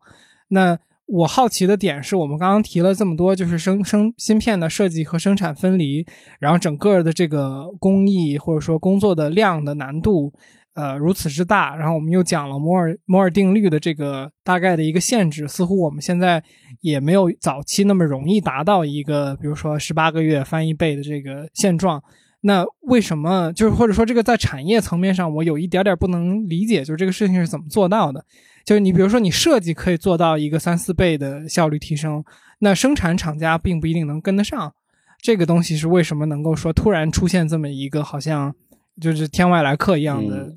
[0.48, 6.04] 那我好奇的点是我们刚刚提了这么多，就是生生芯片的设计和生产分离，
[6.40, 10.32] 然后整个的这个工艺或者说工作的量的难度，
[10.74, 11.76] 呃，如此之大。
[11.76, 16.42] 然后我们又讲了摩尔摩尔定律的这个大概的一个限制，似乎我们现在
[16.80, 22.02] 也没有早期那么容易达到一个，比如说十八个月翻一倍的这个现状。
[22.46, 28.24] 那为什么就是或者说这个在产业层面上，我有一点点不能理解，就是这个事情是怎么做到的？
[28.64, 32.24] 就是你比如说你设计可以做到一个三四倍的效率提升，
[32.60, 34.72] 那生产厂家并不一定能跟得上。
[35.20, 38.54] 这个东西是为什么能够说突然出现这么一个好像
[39.00, 40.54] 就是天外来客一样的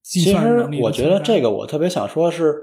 [0.00, 0.78] 计算能力、嗯？
[0.78, 2.54] 其实我觉得这个我特别想说的是，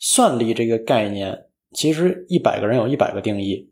[0.00, 3.70] 算力这个概念，其实一百个人有一百个定义。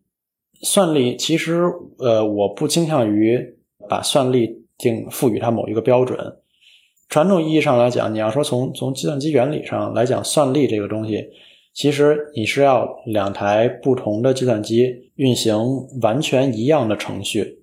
[0.62, 1.64] 算力其实
[1.98, 3.56] 呃，我不倾向于
[3.88, 6.18] 把算力定赋予它某一个标准。
[7.08, 11.22] 传统意义上来讲，你要说从从计算机原理上来讲，算力这个东西，
[11.74, 15.58] 其实你是要两台不同的计算机运行
[16.00, 17.58] 完全一样的程序，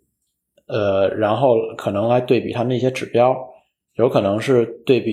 [0.68, 3.36] 呃，然后可能来对比它们的一些指标，
[3.96, 5.12] 有可能是对比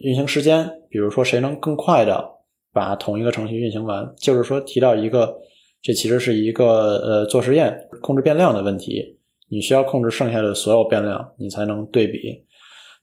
[0.00, 2.28] 运行时间，比如说谁能更快的
[2.72, 4.12] 把同一个程序运行完。
[4.18, 5.38] 就是说提到一个，
[5.80, 9.17] 这其实是一个呃做实验控制变量的问题，
[9.48, 12.44] 你需要控制剩下的所有变量，你才能对比。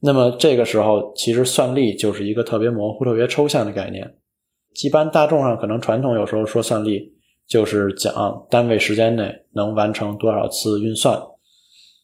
[0.01, 4.15] 那么这个时候，其实算力就是一个特别模糊、特别抽象的概念。
[4.83, 7.13] 一般大众上可能传统有时候说算力，
[7.47, 11.19] 就是讲单位时间内能完成多少次运算。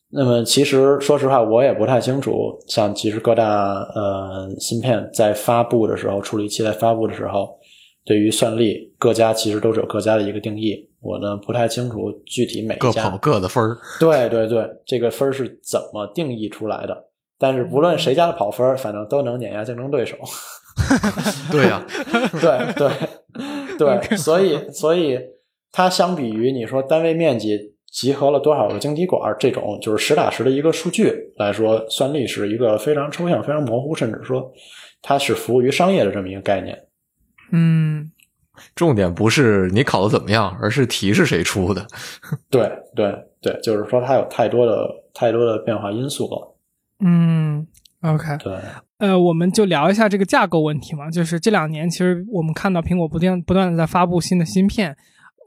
[0.10, 2.58] 那么其实说实话，我也不太清楚。
[2.68, 7.60] 像其实各大呃芯片在发布的时候，处理器在发布的时候，
[8.04, 10.90] 对于算力各家其实都是有各家的一个定义。
[11.02, 13.78] 我呢不太清楚具体每各家跑各的分儿。
[14.00, 17.06] 对对对，这个分儿是怎么定义出来的？
[17.38, 20.16] 但是不论谁家的跑分儿，反正都能碾压竞争对手。
[21.52, 21.84] 对呀、
[22.40, 22.90] 对对
[23.78, 25.20] 对， 所以所以
[25.72, 34.50] 它相比于你说单位面积集合了多少个晶体管这种就是实打实的一个数据来说，算力是一个非常抽象、非常模糊，甚至说
[35.02, 36.78] 它是服务于商业的这么一个概念。
[37.52, 38.01] 嗯，
[38.76, 41.86] 重点不是你考的怎么样，而是题是谁出的。
[42.50, 46.58] 对对对，就是说它有太多的太多的变化因素了。
[47.04, 47.66] 嗯
[48.02, 48.60] ，OK，对，
[49.00, 51.10] 呃，我们就聊一下这个架构问题嘛。
[51.10, 54.96] 就是这两年，其实我们看到苹果不断不断的在发布新的芯片。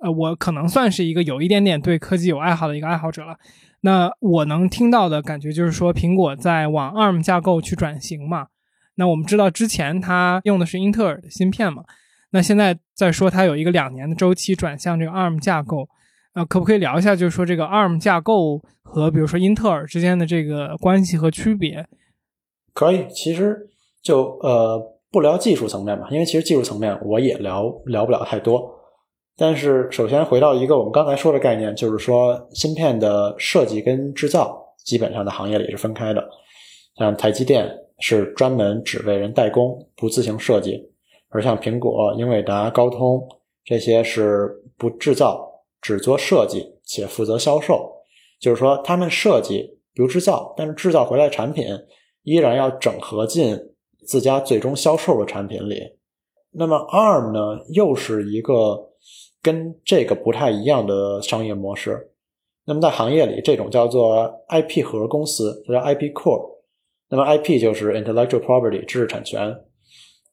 [0.02, 3.36] 呃，我可能算是一个有一点点对科技有爱好的一个爱好者了。
[3.82, 8.48] 那我能听到的感觉就是说，苹果在往 ARM 架构去转型嘛。
[8.96, 11.84] 那我们知道之前它用的是英特尔的芯片嘛，
[12.34, 15.88] 那现在再说它有一个两年的周期转向这个 ARM 架构。
[16.34, 21.86] 呃，可不可以聊一下，就是说这个 ARM 架构和比如说英特尔之间的这个关系和区别？
[22.72, 23.06] 可以。
[23.08, 23.56] 其实
[24.02, 24.82] 就呃
[25.12, 28.68] 不聊技术层面吧，因为其实技术层面我也聊聊不了太多。
[29.36, 36.28] 但是首先回到一个我们刚才说的概念，就是说芯片的设计跟制造基本上在行业里是分开的。
[36.98, 37.70] 像台积电
[38.00, 40.72] 是专门只为人代工，不自行设计；
[41.34, 43.20] 而像苹果、英伟达、高通
[43.64, 47.92] 这些是不制造，只做设计且负责销售。
[48.38, 51.66] 就是说，他们设计不制造，但是制造回来产品
[52.22, 53.58] 依然要整合进
[54.06, 55.96] 自家最终销售的产品里。
[56.52, 58.92] 那么 ARM 呢，又是一个
[59.42, 62.12] 跟这个不太一样的商业模式。
[62.64, 66.60] 那么在行业里，这种叫做 IP 核公司，这叫 IP Core。
[67.08, 69.52] 那么 IP 就是 Intellectual Property 知识产权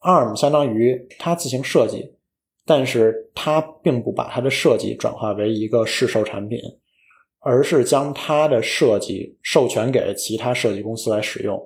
[0.02, 2.14] ，ARM 相当于它自行设计，
[2.66, 6.60] 但是它并不把它的设计转化为一个市售产品，
[7.39, 11.60] 而是将它的设计授权给其他设计公司来使用。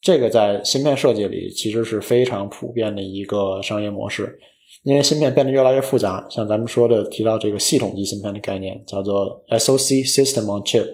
[0.00, 4.38] 这个在芯片设计里其实是非常普遍的一个商业模式，
[4.82, 6.26] 因为芯片变得越来越复杂。
[6.30, 10.86] 像咱们说的提到这个系统级芯片的概念，叫做 SoC System on Chip，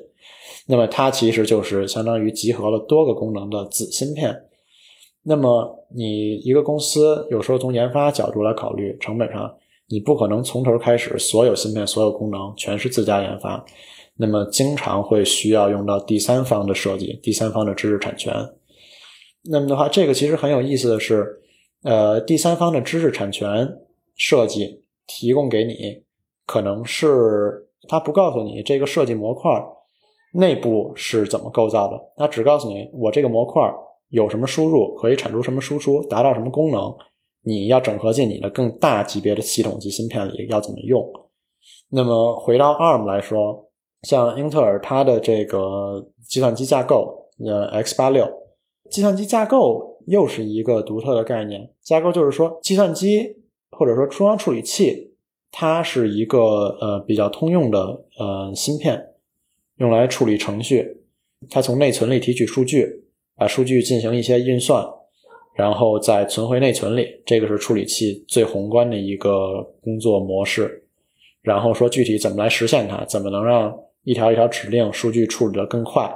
[0.67, 4.43] 那么它其实就是相当于集合了多个功能的子芯片。
[5.29, 9.53] 那么你一个公司有时候从研发角度来考虑，成本上
[9.89, 13.65] 你不可能从头开始所有芯片、所有功能全是自家研发，
[14.17, 18.33] 那么经常会需要用到第三方的设计、第三方的知识产权。
[19.51, 21.41] 那么的话，这个其实很有意思的是，
[21.83, 23.69] 呃，第三方的知识产权
[24.15, 26.05] 设计提供给你，
[26.47, 29.51] 可能是他不告诉你这个设计模块
[30.35, 33.63] 内部是怎么构造的，他只告诉你我这个模块
[34.09, 36.95] 有什么输入，可以产出什么输出，达到什么功能，
[37.43, 41.05] 你要整合进你的更大级别的系统级芯片里要怎么用。
[41.91, 43.69] 那么回到 ARM 来说，
[44.03, 48.29] 像英特尔它的这个计算机架构，呃，x 八六。
[48.91, 51.73] 计算机架构又是一个独特的概念。
[51.83, 55.15] 架构就是说，计算机或者说中央处理器，
[55.51, 56.39] 它是一个
[56.81, 59.15] 呃比较通用的呃芯片，
[59.79, 61.03] 用来处理程序。
[61.51, 63.06] 它从内存里提取数据，
[63.37, 64.85] 把数据进行一些运算，
[65.55, 67.09] 然后再存回内存里。
[67.25, 70.83] 这个是处理器最宏观的一个工作模式。
[71.43, 73.73] 然后说具体怎么来实现它，怎么能让
[74.03, 76.11] 一条一条指令数据处理得更快，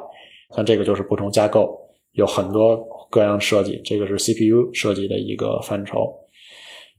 [0.56, 1.78] 像这个就是不同架构。
[2.14, 2.76] 有很多
[3.08, 6.12] 各样设计，这个是 CPU 设计的一个范畴。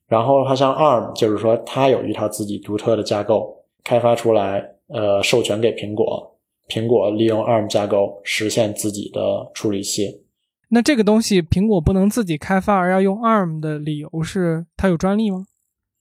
[0.07, 3.53] 然后它像 ARM，就是说它有一套自己独特的架构，
[3.83, 6.30] 开发出来，呃，授权给苹果，
[6.71, 10.23] 苹果利用 ARM 架构实现自己的处理器。
[10.69, 15.43] 那这个东西苹果不能自己开发，而要用 ARM 的理由是它有专利吗？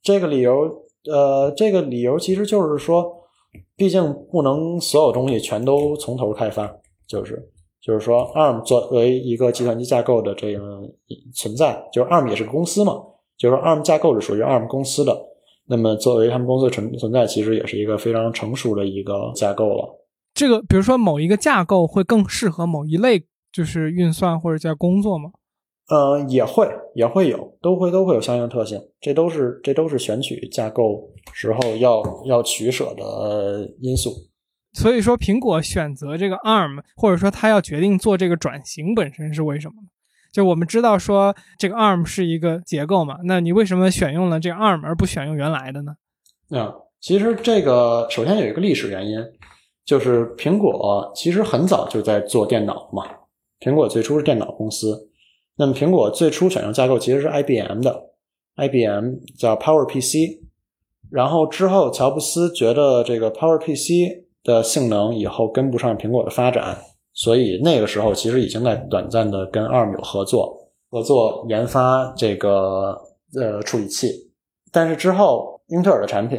[0.00, 3.12] 这个理由，呃，这个理由其实就是说，
[3.74, 6.72] 毕竟不能所有东西全都从头开发，
[7.08, 7.50] 就是。
[7.82, 10.62] 就是说，ARM 作为一个计算机架构的这样
[11.34, 13.02] 存在，就是 ARM 也是个公司嘛，
[13.38, 15.18] 就是说 ARM 架构是属于 ARM 公司的。
[15.66, 19.88] 那么作为他们公司存存在，其实也是一个非常成熟的一个架构了。
[20.40, 25.32] 这个比如说某一个架构会更适合某一类就是运算或者叫工作吗？
[25.90, 28.80] 呃，也会也会有，都会都会有相应特性。
[29.02, 34.14] 这都是这都是选取架构时候要要取舍的因素。
[34.72, 39.88] 所以说，苹果选择这个 ARM，或者说它要决定做这个转型，本身是为什么呢？
[40.32, 45.96] 就我们知道说这个 ARM 是一个结构嘛，那你为什么选用了这个 ARM 而不选用原来的呢？
[46.58, 49.18] 啊，其实这个首先有一个历史原因，
[49.84, 53.04] 就是苹果其实很早就在做电脑嘛。
[53.60, 55.10] 苹果最初是电脑公司，
[55.56, 58.10] 那么苹果最初选用架构其实是 IBM 的
[58.56, 60.40] ，IBM 叫 PowerPC，
[61.10, 64.24] 然后之后乔布斯觉得这个 PowerPC。
[64.42, 66.74] 的性能以后跟不上苹果的发展，
[67.12, 70.56] 所以那个时候其实已经在短暂的跟 ARM 有合作，
[70.90, 72.98] 合作研发这个
[73.34, 74.30] 呃处理器。
[74.72, 76.38] 但是之后，英特尔的产品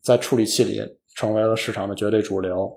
[0.00, 0.80] 在处理器里
[1.20, 2.72] 成为了市场的绝对主流。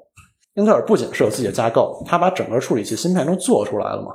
[0.56, 4.14] 英特尔不仅是有自己的架构，它把整个处理器芯片都做出来了嘛。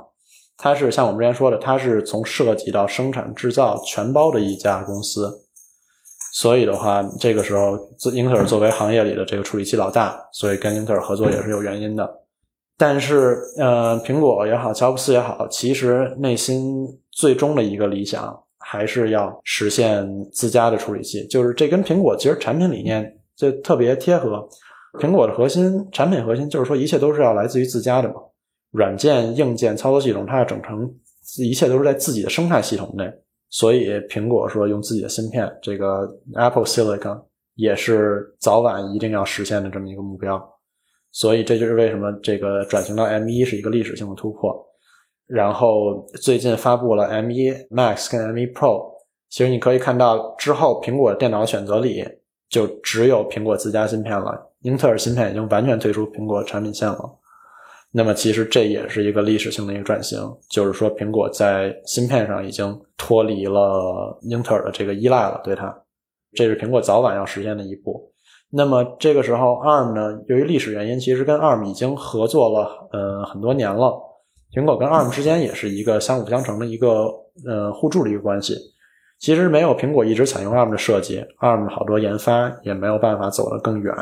[0.55, 5.45] 它是像我们之前说的，它是从设计到生产制造全包的一家公司。
[6.31, 7.75] 所以的话，这个时候，
[8.13, 12.07] 英特尔作为行业里的这个处理器老大，所以跟英特尔合作也是有原因的。
[12.77, 21.25] 但是，呃，苹果也好，乔布斯也好，其实内心最终的一个理想还是要实现自家的处理器。
[21.27, 24.45] 就是这跟苹果其实产品理念就特别贴合。
[24.99, 28.15] 苹果的核心产品核心就是说，一切都是要来自于自家的嘛，
[28.71, 30.93] 软件、硬件、操作系统，它要整成，
[31.37, 33.09] 一切都是在自己的生态系统内。
[33.49, 37.21] 所以，苹果说用自己的芯片，这个 Apple Silicon
[37.55, 40.37] 也是早晚一定要实现的这么一个目标。
[41.11, 44.53] 所以，这就是为什么这个转型到 M1 是一个历史性的突破。
[45.27, 48.91] 然后，最近发布了 M1 Max 跟 M1 Pro，
[49.29, 52.03] 其实你可以看到之后苹果电脑选择里
[52.49, 57.15] 就只有苹果自家芯片了，英特尔芯片已经完全退出苹果产品线了。
[57.91, 60.19] 那么，其实这也是一个历史性的一个转型，
[60.49, 65.75] 就是说，苹果在芯片上已经脱离了英特尔的这个依赖了，对它，
[66.33, 68.11] 这是苹果早晚要实现的一步。
[68.51, 73.99] 那么，这个时候，ARM 呢，由于历史原因，其实跟 ARM 已经合作了，呃，很多年了。
[74.53, 77.07] 苹果跟 ARM 之间也是一个相辅相成的一个，
[77.47, 78.55] 呃，互助的一个关系。
[79.19, 83.93] 其实没有苹果一直采用 ARM 的设计，ARM 好多研发也没有办法走得更远。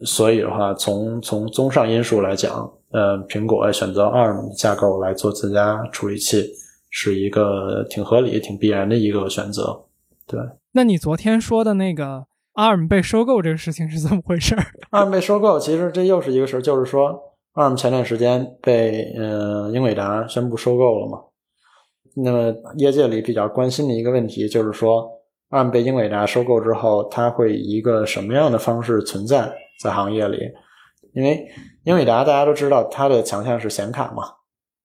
[0.00, 6.50] 所以的话，从从综上因素来讲，呃，苹果选择 ARM 架构来做自家处理器，
[6.90, 9.84] 是一个挺合理、挺必然的一个选择。
[10.26, 10.40] 对，
[10.72, 14.56] 那你昨天说的那个 ARM 被收购这个事情是怎么回事
[14.90, 21.20] ？ARM 被收购，其实这又是一个事儿，就是说 ARM 前段时间被呃英伟达宣布收购了嘛。
[22.14, 25.08] 那么业界里比较关心的一个问题就是说
[25.50, 29.52] 按被英伟达收购之后，它会以一个什么样的方式存在？
[29.82, 30.38] 在行业里，
[31.12, 31.48] 因为
[31.82, 34.22] 英伟达大家都知道它的强项是显卡嘛，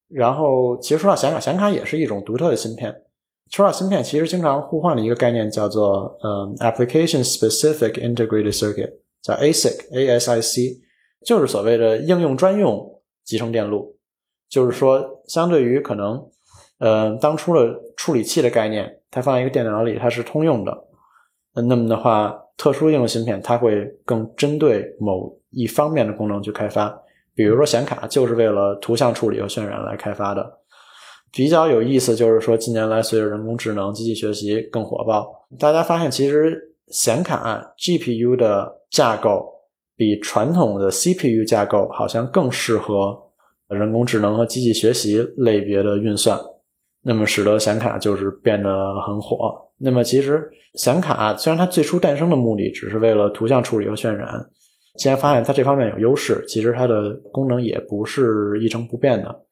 [0.09, 3.03] 然后其实说到显卡，显卡也是一种独特的芯片。
[3.51, 10.79] 说到芯片，其实经常互换的一个概念叫做嗯，application specific integrated circuit，叫 ASIC，ASIC，
[11.25, 13.97] 就是所谓的应用专用集成电路。
[14.49, 16.27] 就是说，相对于可能
[16.79, 20.85] 呃当初的处理器的概念，它放在一个电脑里，它是通用的。
[21.53, 22.37] 那么的话。
[22.59, 26.93] 特殊应用芯片，它会更针对某一方面的功能去开发。
[27.33, 30.59] 比如说显卡，就是为了图像处理和渲染来开发的。
[31.31, 39.49] 比较有意思就是说，近年来随着人工智能、机器学习更火爆，大家发现其实显卡 GPU 的架构
[39.95, 43.17] 比传统的 CPU 架构好像更适合
[43.69, 46.37] 人工智能和机器学习类别的运算。
[47.01, 48.69] 那么使得显卡就是变得
[49.01, 49.55] 很火。
[49.77, 54.27] 那么其实显卡虽然它最初诞生的目的只是为了图像处理和渲染，
[54.97, 59.43] 既然发现它这方面有优势，其实它的功能也不是一成不变的。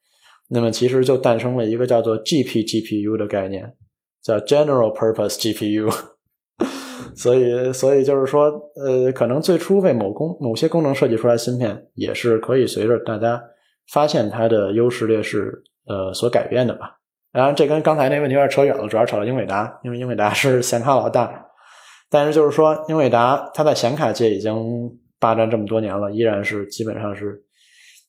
[0.49, 3.73] 那么其实就诞生了一个叫做 GP GPU 的概念，
[4.21, 5.93] 叫 General Purpose GPU。
[7.15, 13.41] 所以，所以就是说，呃，可能最初为某功某些功能设计出来芯片，也是可以随着大家
[13.91, 16.96] 发现它的优势劣势，呃，所改变的吧。
[17.37, 21.31] 当然，这跟刚才那问题有点扯远了，主要扯到英伟达，因为英伟达是显卡老大。
[22.09, 24.57] 但是就是说，英伟达它在显卡界已经
[25.19, 27.39] 霸占这么多年了，依然是基本上是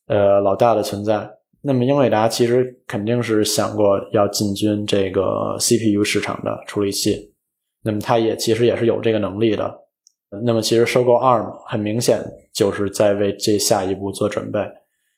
[0.07, 1.29] 呃老大的存在。
[1.61, 7.31] 那么英伟达其实肯定是想过要进军这个 CPU 市场的处理器，
[7.83, 9.71] 那么它也其实也是有这个能力的。
[10.43, 12.19] 那么其实收购 ARM 很明显
[12.51, 14.59] 就是在为这下一步做准备。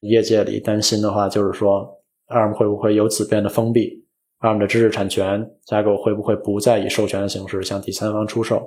[0.01, 1.97] 业界里担心的话就是说。
[2.27, 4.00] ARM 会不会由此变得封闭
[4.41, 8.61] ARM 的知识产权架构会不会不再以授权的形式向第三方出售？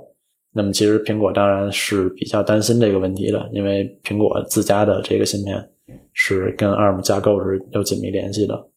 [0.52, 5.68] 那么其实苹果当然是比较担心这个问题的，因为苹果自家的这个芯片
[6.12, 8.68] 是跟 ARM 架构是有紧密联系的。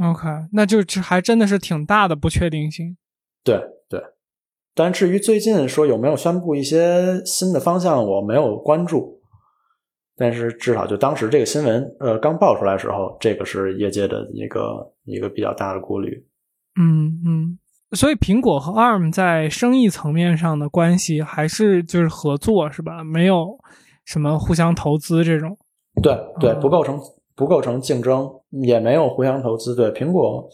[0.00, 2.96] OK，那就这还真的是挺大的不确定性。
[3.42, 4.00] 对对，
[4.74, 9.20] 但至于最近说有没有宣布一些新的方向，我没有关注。
[10.16, 16.24] 但是至少就当时这个新闻，呃，刚爆出来的时候，这个是业界的一个一个比较大的顾虑。
[16.76, 17.58] 嗯嗯，
[17.92, 23.04] 所以苹果和 ARM 在生意层面上的关系还是就是合作是吧？
[23.04, 23.58] 没有
[24.04, 25.56] 什么互相投资这种。
[26.02, 26.98] 对对，哦不构成
[27.36, 28.28] 不构成竞争，
[28.62, 29.74] 也没有互相投资。
[29.76, 30.48] 对苹果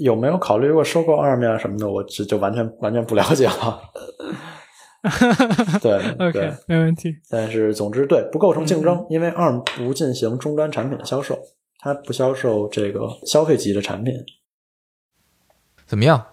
[0.00, 3.80] 有没有考虑过收购 ARM 啊什么的，我这就完全完全不了解了。
[5.80, 7.14] 对 OK，对，没问题。
[7.30, 11.38] 但是总之对不构成竞争嗯，因为 ARM 不进行终端产品的销售，
[11.78, 14.14] 它不销售这个消费级的产品。
[15.88, 16.26] 怎么样？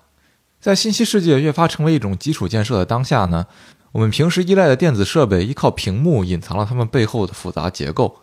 [0.59, 3.47] 在信息世界越发成为一种基础建设的当下呢，
[3.93, 8.17] 我们平时依赖的电子设备依靠屏幕隐藏了它们背后的复杂结构。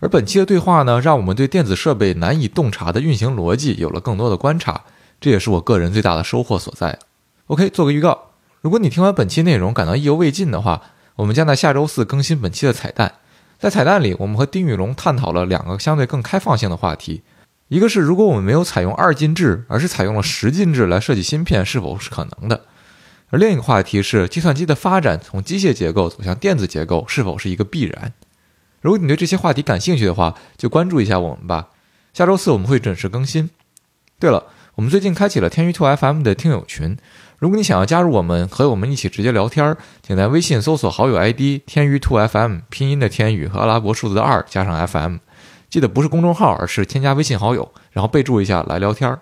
[0.00, 4.82] 而本期的对话呢，让我们对电子设备难以洞察的运行逻辑有了更多的观察，
[5.18, 6.98] 这也是我个人最大的收获所在。
[7.46, 10.82] OK，做个预告，如果你听完本期内容感到意犹未尽的话，
[11.16, 13.14] 我们将在下周四更新本期的彩蛋。
[13.58, 17.22] 在彩蛋里，我们和丁宇龙探讨了两个相对更开放性的话题，
[17.68, 22.64] 一个是如果我们没有采用二进制，而是采用了十进制来设计芯片，是否是可能的？
[23.30, 28.12] 而另一个话题是计算机的发展从机械结构走向电子结构是否是一个必然？
[28.80, 31.70] 如果你对这些话题感兴趣的话，就关注一下我们吧。
[32.12, 33.50] 下周四我们会准时更新。
[34.20, 34.44] 对了，
[34.76, 36.96] 我们最近开启了天娱兔 FM 的听友群，
[37.38, 45.16] 如果你想要加入我们，和我们一起直接聊天，请在微信搜索好友 ID 天娱兔 FM，拼音的天宇和阿拉伯数字的二加上 FM。
[45.74, 49.18] 记得不是公众号，而是添加微信好友，然后备注一下来聊天儿，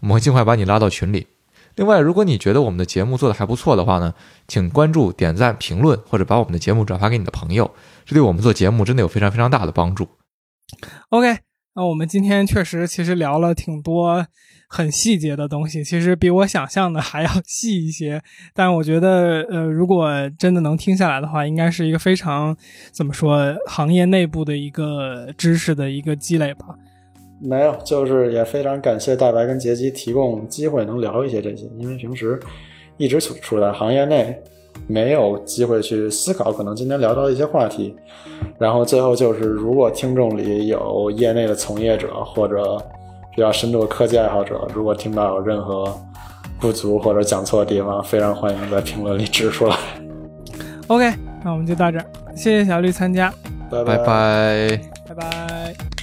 [0.00, 1.28] 我们会尽快把你拉到群里。
[1.76, 4.12] 另外，如果你觉得我们的节目做的还不错的话呢，
[4.46, 7.74] 请关注、点赞、评论，或者把我们的节目转发给你的朋友，
[8.04, 10.06] 这对我们做节目真的有非常非常大的帮助。
[11.08, 11.38] OK，
[11.76, 14.24] 那我们今天确实其实聊了挺多
[14.68, 18.22] 很细节的东西，其实比我想象的还要细一些。
[18.54, 20.08] 但我觉得，呃，如果
[20.38, 22.56] 真的能听下来的话，应该是一个非常
[22.92, 26.66] 怎么说，行业内部的一个知识的一个积累吧。
[27.40, 32.38] 没有，就是也非常感谢大白跟杰基提供机会能聊一些这些，因为平时
[32.96, 34.40] 一直处处在行业内，
[34.86, 37.94] 没有机会去思考可能今天聊到的一些话题。
[38.58, 42.76] 然后最后就是，如果听众里有业内的从业者或者
[43.34, 45.92] 比较深度的科技爱好者，如果听到有任何
[46.60, 49.76] 不足或者讲错的地方，非常欢迎在评论里指出来。
[50.88, 51.12] OK，
[51.42, 52.04] 那我们就到这儿，
[52.36, 53.32] 谢谢小绿参加，
[53.70, 54.80] 拜拜拜。
[55.08, 55.93] 拜拜。